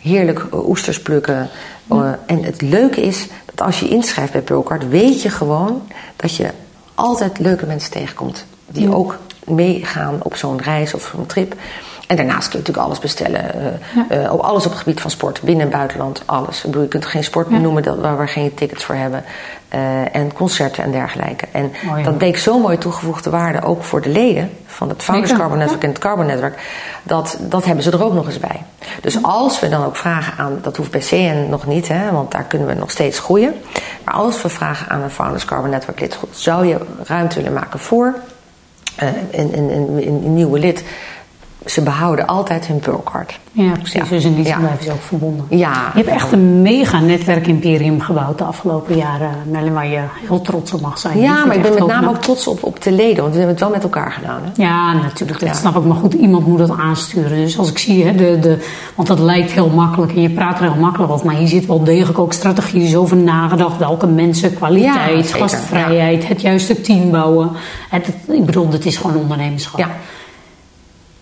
[0.00, 1.48] heerlijk oesters plukken.
[1.92, 5.82] Uh, en het leuke is dat als je inschrijft bij Pearlcard, weet je gewoon
[6.16, 6.48] dat je
[6.94, 8.44] altijd leuke mensen tegenkomt.
[8.66, 8.94] Die Ja.
[8.94, 11.54] ook meegaan op zo'n reis of zo'n trip.
[12.08, 13.40] En daarnaast kun je natuurlijk alles bestellen.
[14.10, 14.28] Ja.
[14.28, 16.56] ook alles op het gebied van sport, binnen- en buitenland, alles.
[16.56, 19.24] Ik bedoel, je kunt geen sport meer noemen dat, waar we geen tickets voor hebben.
[19.68, 21.46] Eh, en concerten en dergelijke.
[21.52, 25.32] En Mooi, dat bleek zo'n mooie toegevoegde waarde ook voor de leden van het Founders
[25.32, 26.60] Carbon Network en het Carbon Network.
[27.02, 28.62] Dat, dat hebben ze er ook nog eens bij.
[29.00, 32.30] Dus als we dan ook vragen aan, dat hoeft bij CN nog niet, hè, want
[32.30, 33.54] daar kunnen we nog steeds groeien.
[34.04, 37.78] Maar als we vragen aan een Founders Carbon Network lid, zou je ruimte willen maken
[37.78, 38.14] voor
[38.96, 40.84] een, een, een, een nieuwe lid?
[41.66, 43.38] Ze behouden altijd hun Pearlcard.
[43.52, 43.92] Ja, precies.
[43.92, 44.04] Ja.
[44.08, 44.58] Dus in die zin Ja.
[44.58, 45.46] blijven ze ook verbonden.
[45.48, 45.72] Ja.
[45.94, 50.72] Je hebt echt een mega netwerkimperium gebouwd de afgelopen jaren, Merlin, waar je heel trots
[50.72, 51.18] op mag zijn.
[51.20, 53.48] Ja, maar ik ben met name ook trots op, op de leden, want we hebben
[53.56, 54.40] het wel met elkaar gedaan.
[54.44, 54.62] Hè?
[54.62, 55.40] Ja, natuurlijk.
[55.40, 55.54] Dat Ja.
[55.54, 55.84] snap ik.
[55.84, 57.36] Maar goed, iemand moet dat aansturen.
[57.36, 60.58] Dus als ik zie, hè, de, de, want dat lijkt heel makkelijk en je praat
[60.60, 61.26] er heel makkelijk over.
[61.26, 63.78] Maar hier zit wel degelijk ook strategie dus over nagedacht.
[63.78, 67.50] Welke mensen, kwaliteit, gastvrijheid, het juiste team bouwen.
[67.88, 69.78] Het- ik bedoel, het is gewoon ondernemerschap.
[69.80, 69.88] Ja.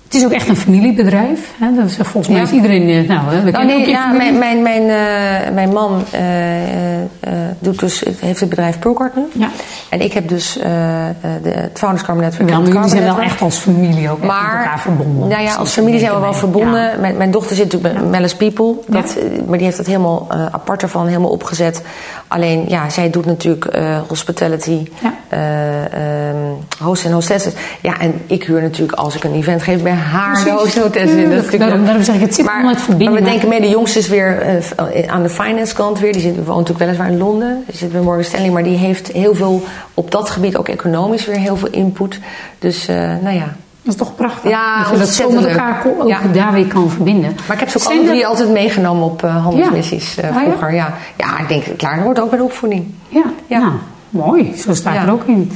[0.06, 1.52] Het is ook echt een familiebedrijf.
[1.58, 1.74] Hè?
[1.74, 2.42] Dat is, volgens mij Ja.
[2.42, 2.88] is iedereen...
[2.88, 7.00] eh, Nou, hè, we kennen nee, ja, mijn, mijn, mijn, eh, mijn man eh, eh,
[7.20, 9.22] eh, doet dus, heeft het bedrijf Procard nu.
[9.32, 9.48] Ja.
[9.88, 12.48] En ik heb dus eh, eh, de, het Founders Carbon Network.
[12.48, 15.28] Wel, en maar jullie zijn wel echt als familie ook echt met Maar, elkaar verbonden.
[15.28, 16.80] nou ja, als familie zijn we wel verbonden.
[16.82, 16.92] Ja.
[17.00, 18.74] Mijn, mijn dochter zit natuurlijk bij Mellis People.
[18.86, 19.20] Dat, Ja.
[19.20, 21.82] eh, Maar die heeft het helemaal eh, apart ervan, helemaal opgezet.
[22.28, 25.14] Alleen, ja, zij doet natuurlijk eh, hospitality, Ja.
[25.28, 25.84] eh,
[26.28, 26.36] ehm,
[26.82, 27.52] host en hostesses.
[27.82, 30.60] Ja, en ik huur natuurlijk als ik een event geef bij haar de Precies.
[30.60, 31.10] host en hostesses.
[31.16, 31.22] in.
[31.22, 33.28] Dat is natuurlijk Daarom- daarom zeg ik, het zit maar, allemaal uit verbinding, Maar we
[33.30, 36.12] denken mee, de jongste is weer eh, aan de finance kant weer.
[36.12, 37.62] Die zit, woont natuurlijk weliswaar in Londen.
[37.66, 38.50] Die zit bij Morgan Stanley.
[38.50, 39.62] Maar die heeft heel veel,
[39.94, 42.18] op dat gebied ook economisch weer heel veel input.
[42.58, 43.54] Dus, eh, nou ja.
[43.82, 44.50] Dat is toch prachtig?
[44.50, 46.18] Ja, dat je dat zo met elkaar ook Ja.
[46.32, 47.36] daar weer kan verbinden.
[47.46, 50.24] Maar ik heb ze ook Zijn alle er- drie altijd meegenomen op eh, handelsmissies Ah,
[50.24, 50.40] ja?
[50.40, 50.74] vroeger.
[50.74, 50.94] Ja.
[51.16, 51.38] Ja.
[51.38, 52.94] ik denk, klaar, dat hoort ook bij de opvoeding.
[53.08, 53.58] Ja, Ja.
[53.58, 53.72] Nou,
[54.10, 54.52] mooi.
[54.56, 55.02] Zo sta ik Ja.
[55.06, 55.52] er ook in.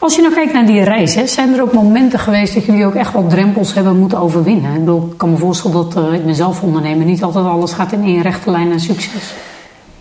[0.00, 2.84] Als je nou kijkt naar die reis, hè, zijn er ook momenten geweest dat jullie
[2.84, 4.72] ook echt wat drempels hebben moeten overwinnen?
[4.72, 7.72] Ik bedoel, ik kan me voorstellen dat eh, ik ben zelf ondernemer, niet altijd alles
[7.72, 9.32] gaat in één rechte lijn naar succes.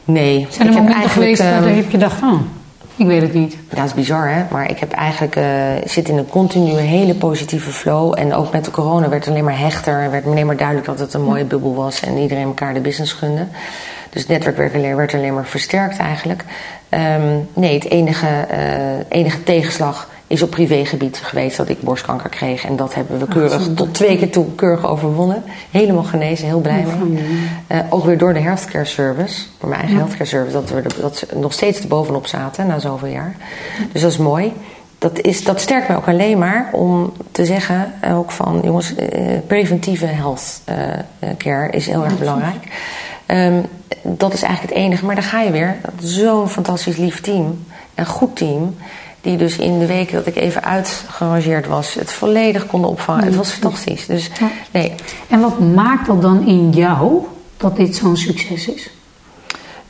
[0.05, 2.39] Nee, Zijn er momenten geweest ehm, dat je dacht, oh,
[2.95, 3.57] ik weet het niet.
[3.69, 5.45] Ja, dat is bizar hè, maar ik heb eigenlijk, eh,
[5.85, 8.13] zit in een continue hele positieve flow.
[8.17, 9.99] En ook met de corona werd het alleen maar hechter.
[9.99, 12.79] En werd alleen maar duidelijk dat het een mooie bubbel was en iedereen elkaar de
[12.79, 13.47] business gunde.
[14.09, 14.57] Dus het netwerk
[14.95, 16.43] werd alleen, maar versterkt eigenlijk.
[16.89, 22.65] Ehm, nee, het enige, eh, enige tegenslag is op privégebied geweest dat ik borstkanker kreeg.
[22.65, 25.43] En dat hebben we keurig tot twee keer toe keurig overwonnen.
[25.71, 27.23] Helemaal genezen, heel blij mee.
[27.67, 31.17] Eh, ook weer door de healthcare service, door mijn eigen healthcare service, dat we dat
[31.17, 33.35] ze nog steeds erbovenop zaten na zoveel jaar.
[33.91, 34.53] Dus dat is mooi.
[34.99, 39.37] Dat, is, dat sterkt mij ook alleen maar om te zeggen, ook van jongens, eh,
[39.47, 42.63] preventieve health eh, eh, care is heel erg belangrijk.
[43.25, 43.61] Ehm,
[44.01, 45.77] dat is eigenlijk het enige, maar daar ga je weer.
[45.99, 48.75] Zo'n fantastisch lief team, een goed team.
[49.21, 53.23] Die dus in de weken dat ik even uitgerangeerd was, het volledig konden opvangen.
[53.23, 54.05] Het was fantastisch.
[54.05, 54.29] Dus
[54.71, 54.93] nee,
[55.27, 57.25] En wat maakt dat dan in jou
[57.57, 58.89] dat dit zo'n succes is?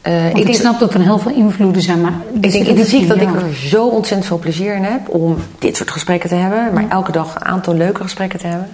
[0.09, 2.13] Eh, ik snap dat er heel veel invloeden zijn, maar...
[2.41, 5.77] ik denk intrinsiek in dat ik er zo ontzettend veel plezier in heb om dit
[5.77, 6.73] soort gesprekken te hebben.
[6.73, 8.69] Maar elke dag een aantal leuke gesprekken te hebben.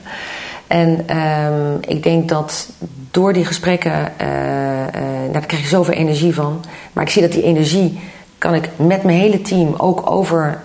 [0.67, 2.69] En ehm, ik denk dat
[3.11, 6.63] door die gesprekken, eh, eh, nou, daar krijg je zoveel energie van.
[6.93, 7.99] Maar ik zie dat die energie
[8.37, 10.59] kan ik met mijn hele team ook over,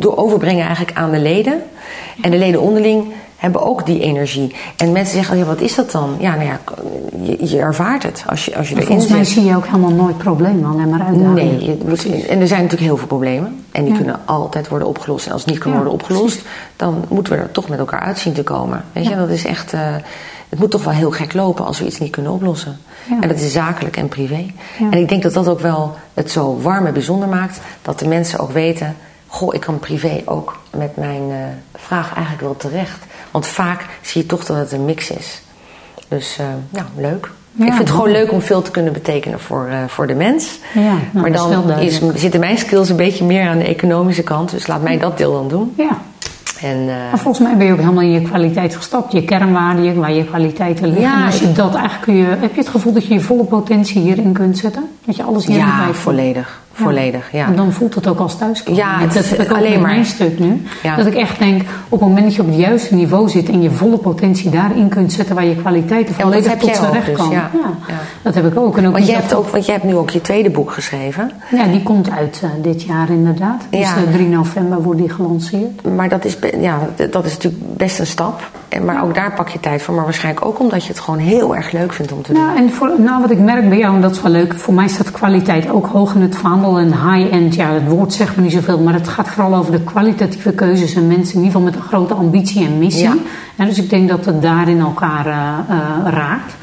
[0.00, 1.62] overbrengen eigenlijk aan de leden.
[2.20, 4.54] En de leden onderling hebben ook die energie.
[4.76, 6.16] En mensen zeggen, oh ja, wat is dat dan?
[6.18, 6.58] Ja, nou ja,
[7.22, 9.34] je, je ervaart het als je, als je erin Volgens mij zit.
[9.34, 11.34] zie je ook helemaal nooit problemen, alleen maar uitdagingen.
[11.34, 13.64] Nee, je en er zijn natuurlijk heel veel problemen.
[13.72, 13.98] En die Ja.
[13.98, 15.26] kunnen altijd worden opgelost.
[15.26, 16.42] En als het niet kan Ja, worden opgelost,
[16.76, 18.84] dan moeten we er toch met elkaar uit zien te komen.
[18.92, 19.16] Weet je, Ja.
[19.16, 19.72] dat is echt.
[19.72, 19.80] eh,
[20.48, 22.78] het moet toch wel heel gek lopen als we iets niet kunnen oplossen.
[23.20, 24.46] En dat is zakelijk en privé.
[24.90, 27.60] En ik denk dat dat ook wel het zo warm en bijzonder maakt.
[27.82, 28.96] Dat de mensen ook weten.
[29.26, 31.36] Goh, ik kan privé ook met mijn eh,
[31.74, 32.98] vraag eigenlijk wel terecht.
[33.38, 35.40] Want vaak zie je toch dat het een mix is.
[36.08, 37.30] Dus eh, ja, leuk.
[37.52, 40.14] Ja, ik vind het gewoon leuk om veel te kunnen betekenen voor, eh, voor de
[40.14, 40.58] mens.
[40.74, 44.50] Ja, nou, maar dan is, zitten mijn skills een beetje meer aan de economische kant.
[44.50, 45.74] Dus laat mij dat deel dan doen.
[45.76, 45.98] Ja,
[46.60, 49.12] En, eh, maar volgens mij ben je ook helemaal in je kwaliteit gestapt.
[49.12, 51.02] Je kernwaarden, je- waar je kwaliteiten liggen.
[51.02, 52.24] Ja, en als je dat eigenlijk kun je...
[52.24, 54.88] Heb je het gevoel dat je je volle potentie hierin kunt zetten?
[55.04, 55.96] Dat je alles hierin ja, kunt?
[55.96, 56.60] volledig.
[56.82, 57.46] Volledig, ja.
[57.46, 58.80] En dan voelt het ook als thuiskomen.
[58.80, 60.62] Ja, het dat is alleen maar- mijn stuk nu.
[60.82, 60.96] Ja.
[60.96, 63.48] Dat ik echt denk, op het moment dat je op het juiste niveau zit...
[63.48, 65.34] en je volle potentie daarin kunt zetten...
[65.34, 67.32] waar je kwaliteiten Ja, volledig heb tot ook recht dus, komen.
[67.34, 67.50] ja.
[67.88, 67.94] Ja.
[68.22, 68.76] Dat heb ik ook.
[68.76, 71.30] En ook Want, je hebt ook, want jij hebt nu ook je tweede boek geschreven.
[71.50, 73.62] Ja, die komt uit eh, dit jaar inderdaad.
[73.70, 73.96] Dus Ja.
[73.96, 75.94] eh, 3 november wordt die gelanceerd.
[75.96, 76.78] Maar dat is, ja,
[77.10, 78.50] dat is natuurlijk best een stap.
[78.68, 79.94] En, maar ook daar pak je tijd voor.
[79.94, 82.42] Maar waarschijnlijk ook omdat je het gewoon heel erg leuk vindt om te doen.
[82.42, 84.74] Nou, en voor, nou, wat ik merk bij jou, en dat is wel leuk, voor
[84.74, 86.78] mij staat kwaliteit ook hoog in het vaandel.
[86.78, 89.80] En high-end, ja, het woord zegt me niet zoveel, maar het gaat vooral over de
[89.80, 93.02] kwalitatieve keuzes en mensen in ieder geval met een grote ambitie en missie.
[93.02, 93.14] Ja.
[93.56, 96.54] En dus ik denk dat het daarin elkaar eh, eh, raakt.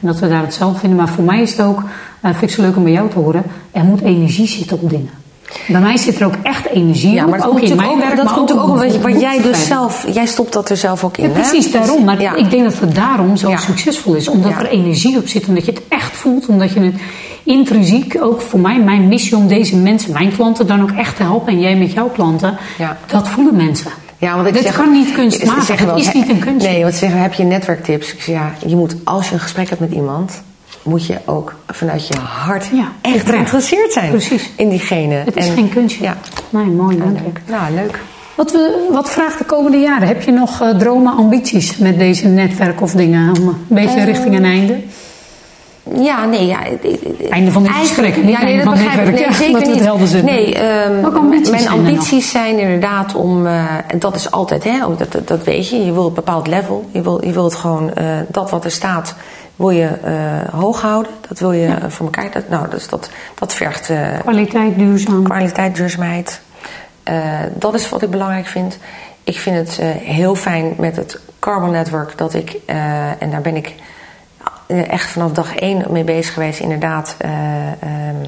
[0.00, 0.98] En dat we daar hetzelfde vinden.
[0.98, 1.82] Maar voor mij is het ook,
[2.20, 4.90] eh, vind ik zo leuk om bij jou te horen, er moet energie zitten op
[4.90, 5.19] dingen.
[5.68, 7.98] Bij mij zit er ook echt energie Ja, maar dat ook komt in mijn ook,
[7.98, 10.76] werk, dat maar komt ook omdat je- wat jij dus zelf, jij stopt dat er
[10.76, 11.28] zelf ook in.
[11.28, 11.40] Ja, hè?
[11.40, 12.04] precies daarom.
[12.04, 12.34] Maar Ja.
[12.34, 13.56] ik denk dat het daarom zo Ja.
[13.56, 14.28] succesvol is.
[14.28, 15.46] Omdat er energie op zit.
[15.48, 16.46] Omdat je het echt voelt.
[16.46, 16.94] Omdat je het
[17.44, 21.22] intrinsiek, ook voor mij, mijn missie om deze mensen, mijn klanten, dan ook echt te
[21.22, 21.52] helpen.
[21.52, 22.56] En jij met jouw klanten.
[22.78, 22.96] Ja.
[23.06, 23.90] Dat voelen mensen.
[24.18, 25.78] Ja, want ik Dit zeg, kan niet kunstmatig.
[25.80, 26.70] Het is niet een kunstje.
[26.72, 28.12] Nee, want ze zeggen, heb je netwerktips?
[28.12, 30.42] Ik zeg, ja, je moet, als je een gesprek hebt met iemand,
[30.82, 34.50] moet je ook vanuit je hart Ja, echt geïnteresseerd zijn Precies.
[34.56, 35.14] in diegene.
[35.14, 36.02] Het is En- geen kunstje.
[36.04, 36.16] Ja,
[36.50, 37.02] Nee, mooi, je.
[37.02, 37.40] leuk.
[37.46, 37.98] Nou, leuk.
[38.34, 40.08] Wat, we, wat vraagt de komende jaren?
[40.08, 43.36] Heb je nog eh, dromen, ambities met deze netwerk of dingen?
[43.40, 44.76] Om een beetje Eh, richting een einde?
[45.94, 46.58] Ja, nee, ja.
[46.62, 49.12] het- het- het- Einde van dit gesprek, niet ja, nee, einde dat van begrijp ik.
[49.14, 49.38] netwerk.
[49.38, 50.24] Nee, Ja, zeker dat we het helder.
[50.24, 54.98] Nee, ehm, ambities mijn ambities zijn inderdaad om, eh, en dat is altijd, hè, ook
[54.98, 57.54] dat, dat, dat weet je, je wil een bepaald level, je wil, je wil het
[57.54, 59.14] gewoon, eh, dat wat er staat,
[59.60, 63.10] wil je eh, hoog houden, dat wil je eh, voor elkaar, dat, nou, dus dat,
[63.34, 65.24] dat vergt eh, Kwaliteit, duurzaam.
[65.24, 66.40] kwaliteit, duurzaamheid.
[67.54, 68.78] Dat is wat ik belangrijk vind.
[69.24, 72.56] Ik vind het heel fijn met het Carbon Network dat ik,
[73.18, 73.74] en daar ben ik
[74.66, 78.24] echt vanaf dag één mee bezig geweest, inderdaad, eh, ehm,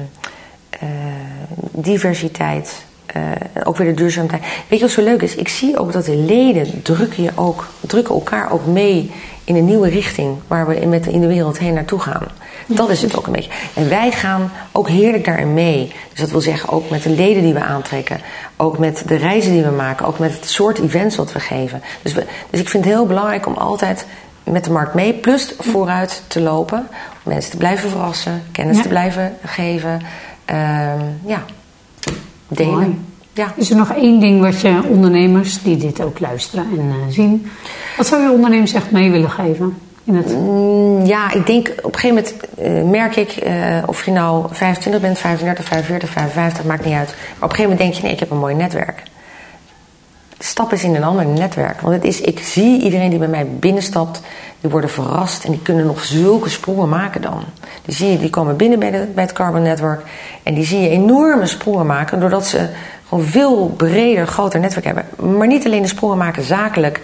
[0.69, 0.87] eh,
[1.71, 2.85] diversiteit.
[3.13, 3.21] Eh,
[3.63, 4.43] ook weer de duurzaamheid.
[4.67, 5.35] Weet je wat zo leuk is?
[5.35, 9.11] Ik zie ook dat de leden drukken, je ook, drukken elkaar ook mee
[9.43, 12.27] in een nieuwe richting waar we in, met, in de wereld heen naartoe gaan.
[12.67, 13.49] Dat is het ook een beetje.
[13.73, 15.91] En wij gaan ook heerlijk daarin mee.
[16.09, 18.19] Dus dat wil zeggen ook met de leden die we aantrekken.
[18.57, 20.05] Ook met de reizen die we maken.
[20.05, 21.81] Ook met het soort events wat we geven.
[22.01, 24.05] Dus, we, dus ik vind het heel belangrijk om altijd
[24.43, 25.13] met de markt mee.
[25.13, 26.87] Plus vooruit te lopen.
[27.23, 28.43] Om mensen te blijven verrassen.
[28.51, 28.81] Kennis Ja.
[28.81, 30.01] te blijven geven.
[30.45, 31.43] Ehm, ja,
[32.47, 32.73] delen.
[32.73, 32.99] Mooi.
[33.33, 33.53] Ja.
[33.55, 37.47] Is er nog één ding wat je ondernemers die dit ook luisteren en eh, zien,
[37.97, 39.77] wat zou je ondernemers echt mee willen geven?
[40.03, 44.05] In het, Mm, Ja, ik denk op een gegeven moment eh, merk ik, eh, of
[44.05, 47.07] je nou 25 bent, 35, 45, 55, maakt niet uit.
[47.07, 49.03] Maar op een gegeven moment denk je, nee, ik heb een mooi netwerk.
[50.39, 51.81] Stap eens in een ander netwerk.
[51.81, 54.21] Want het is, ik zie iedereen die bij mij binnenstapt,
[54.63, 57.43] die worden verrast en die kunnen nog zulke sprongen maken dan.
[57.85, 60.01] Die zie je, die komen binnen bij, het Carbon Network
[60.43, 62.69] en die zie je enorme sprongen maken doordat ze
[63.09, 65.37] gewoon veel breder, groter netwerk hebben.
[65.37, 67.01] Maar niet alleen de sprongen maken zakelijk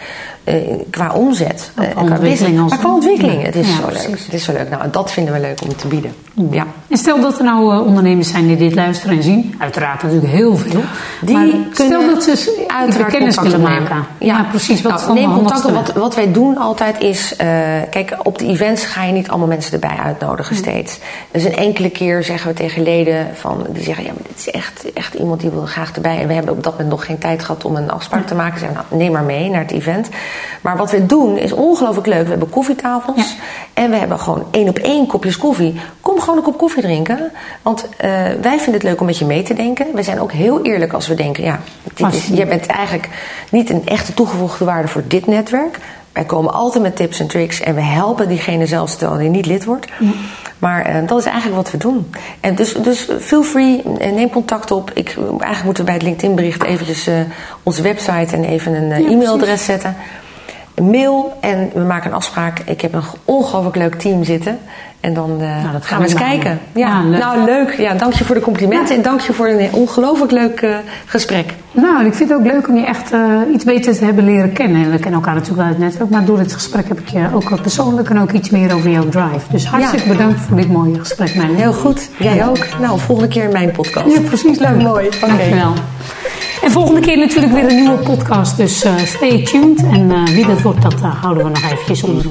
[0.89, 3.43] qua omzet, eh, qua qua ontwikkeling business, als- maar qua ontwikkeling.
[3.43, 4.19] Het is Ja, zo leuk.
[4.25, 4.69] Het is zo leuk.
[4.69, 6.13] Nou, dat vinden we leuk om te bieden.
[6.51, 6.65] Ja.
[6.87, 10.31] En stel dat er nou eh, ondernemers zijn die dit luisteren en zien, uiteraard natuurlijk
[10.31, 10.81] heel veel.
[11.21, 13.61] Die maar kunnen stel dat ze uiteraard kennis opnemen.
[13.61, 14.05] maken.
[14.19, 14.81] Ja, precies.
[14.81, 15.73] Wat Nou, neem contact op.
[15.73, 17.35] Wat, wat wij doen altijd is...
[17.35, 17.47] eh,
[17.89, 20.99] kijk, op de events ga je niet allemaal mensen erbij uitnodigen steeds.
[21.31, 23.27] Dus een enkele keer zeggen we tegen leden...
[23.33, 26.19] Van, die zeggen, ja, maar dit is echt, echt iemand die wil graag erbij.
[26.21, 28.59] En we hebben op dat moment nog geen tijd gehad om een afspraak te maken.
[28.59, 30.09] Zeggen, nou, neem maar mee naar het event.
[30.61, 32.23] Maar wat we doen is ongelooflijk leuk.
[32.23, 33.17] We hebben koffietafels.
[33.17, 33.43] Ja.
[33.73, 35.79] En we hebben gewoon één op één kopjes koffie.
[36.01, 37.31] Kom gewoon een kop koffie drinken.
[37.61, 38.09] Want eh,
[38.41, 39.87] wij vinden het leuk om met je mee te denken.
[39.93, 41.43] We zijn ook heel eerlijk als we denken...
[41.43, 41.59] ja,
[41.93, 43.09] dit is, jij bent eigenlijk
[43.51, 45.79] niet een echte toegevoegde waarde voor dit netwerk.
[46.13, 49.45] Wij komen altijd met tips en tricks en we helpen diegene zelfs terwijl die niet
[49.45, 49.87] lid wordt.
[50.59, 52.11] Maar uh, dat is eigenlijk wat we doen.
[52.39, 53.83] En dus, dus feel free,
[54.13, 54.91] neem contact op.
[54.93, 57.15] Ik, eigenlijk moeten we bij het LinkedIn bericht eventjes uh,
[57.63, 59.95] onze website en even een uh, e-mailadres zetten.
[60.75, 62.59] Mail en we maken een afspraak.
[62.59, 64.59] Ik heb een ongelooflijk leuk team zitten.
[64.99, 66.59] En dan uh, nou, gaan we eens kijken.
[66.73, 67.19] Ja, ja leuk.
[67.19, 67.73] Nou, leuk.
[67.77, 70.75] Ja, dank je voor de complimenten en dank je voor een ongelooflijk leuk uh,
[71.05, 71.53] gesprek.
[71.71, 74.53] Nou, ik vind het ook leuk om je echt uh, iets beter te hebben leren
[74.53, 74.91] kennen.
[74.91, 77.27] We kennen elkaar natuurlijk wel uit het netwerk, maar door dit gesprek heb ik je
[77.33, 79.51] ook persoonlijk en ook iets meer over jouw drive.
[79.51, 80.11] Dus hartstikke ja.
[80.11, 81.55] bedankt voor dit mooie gesprek, Mijn.
[81.55, 82.09] Heel goed.
[82.17, 82.79] Jij ook.
[82.79, 84.15] Nou, volgende keer in mijn podcast.
[84.15, 84.59] Ja, precies.
[84.59, 84.81] Leuk.
[84.89, 85.05] Mooi.
[85.05, 85.15] Oké.
[85.15, 85.29] Okay.
[85.29, 85.73] Dankjewel.
[86.63, 88.57] En volgende keer natuurlijk weer een nieuwe podcast.
[88.57, 89.83] Dus stay tuned.
[89.91, 92.25] En wie dat wordt, dat houden we nog eventjes onder.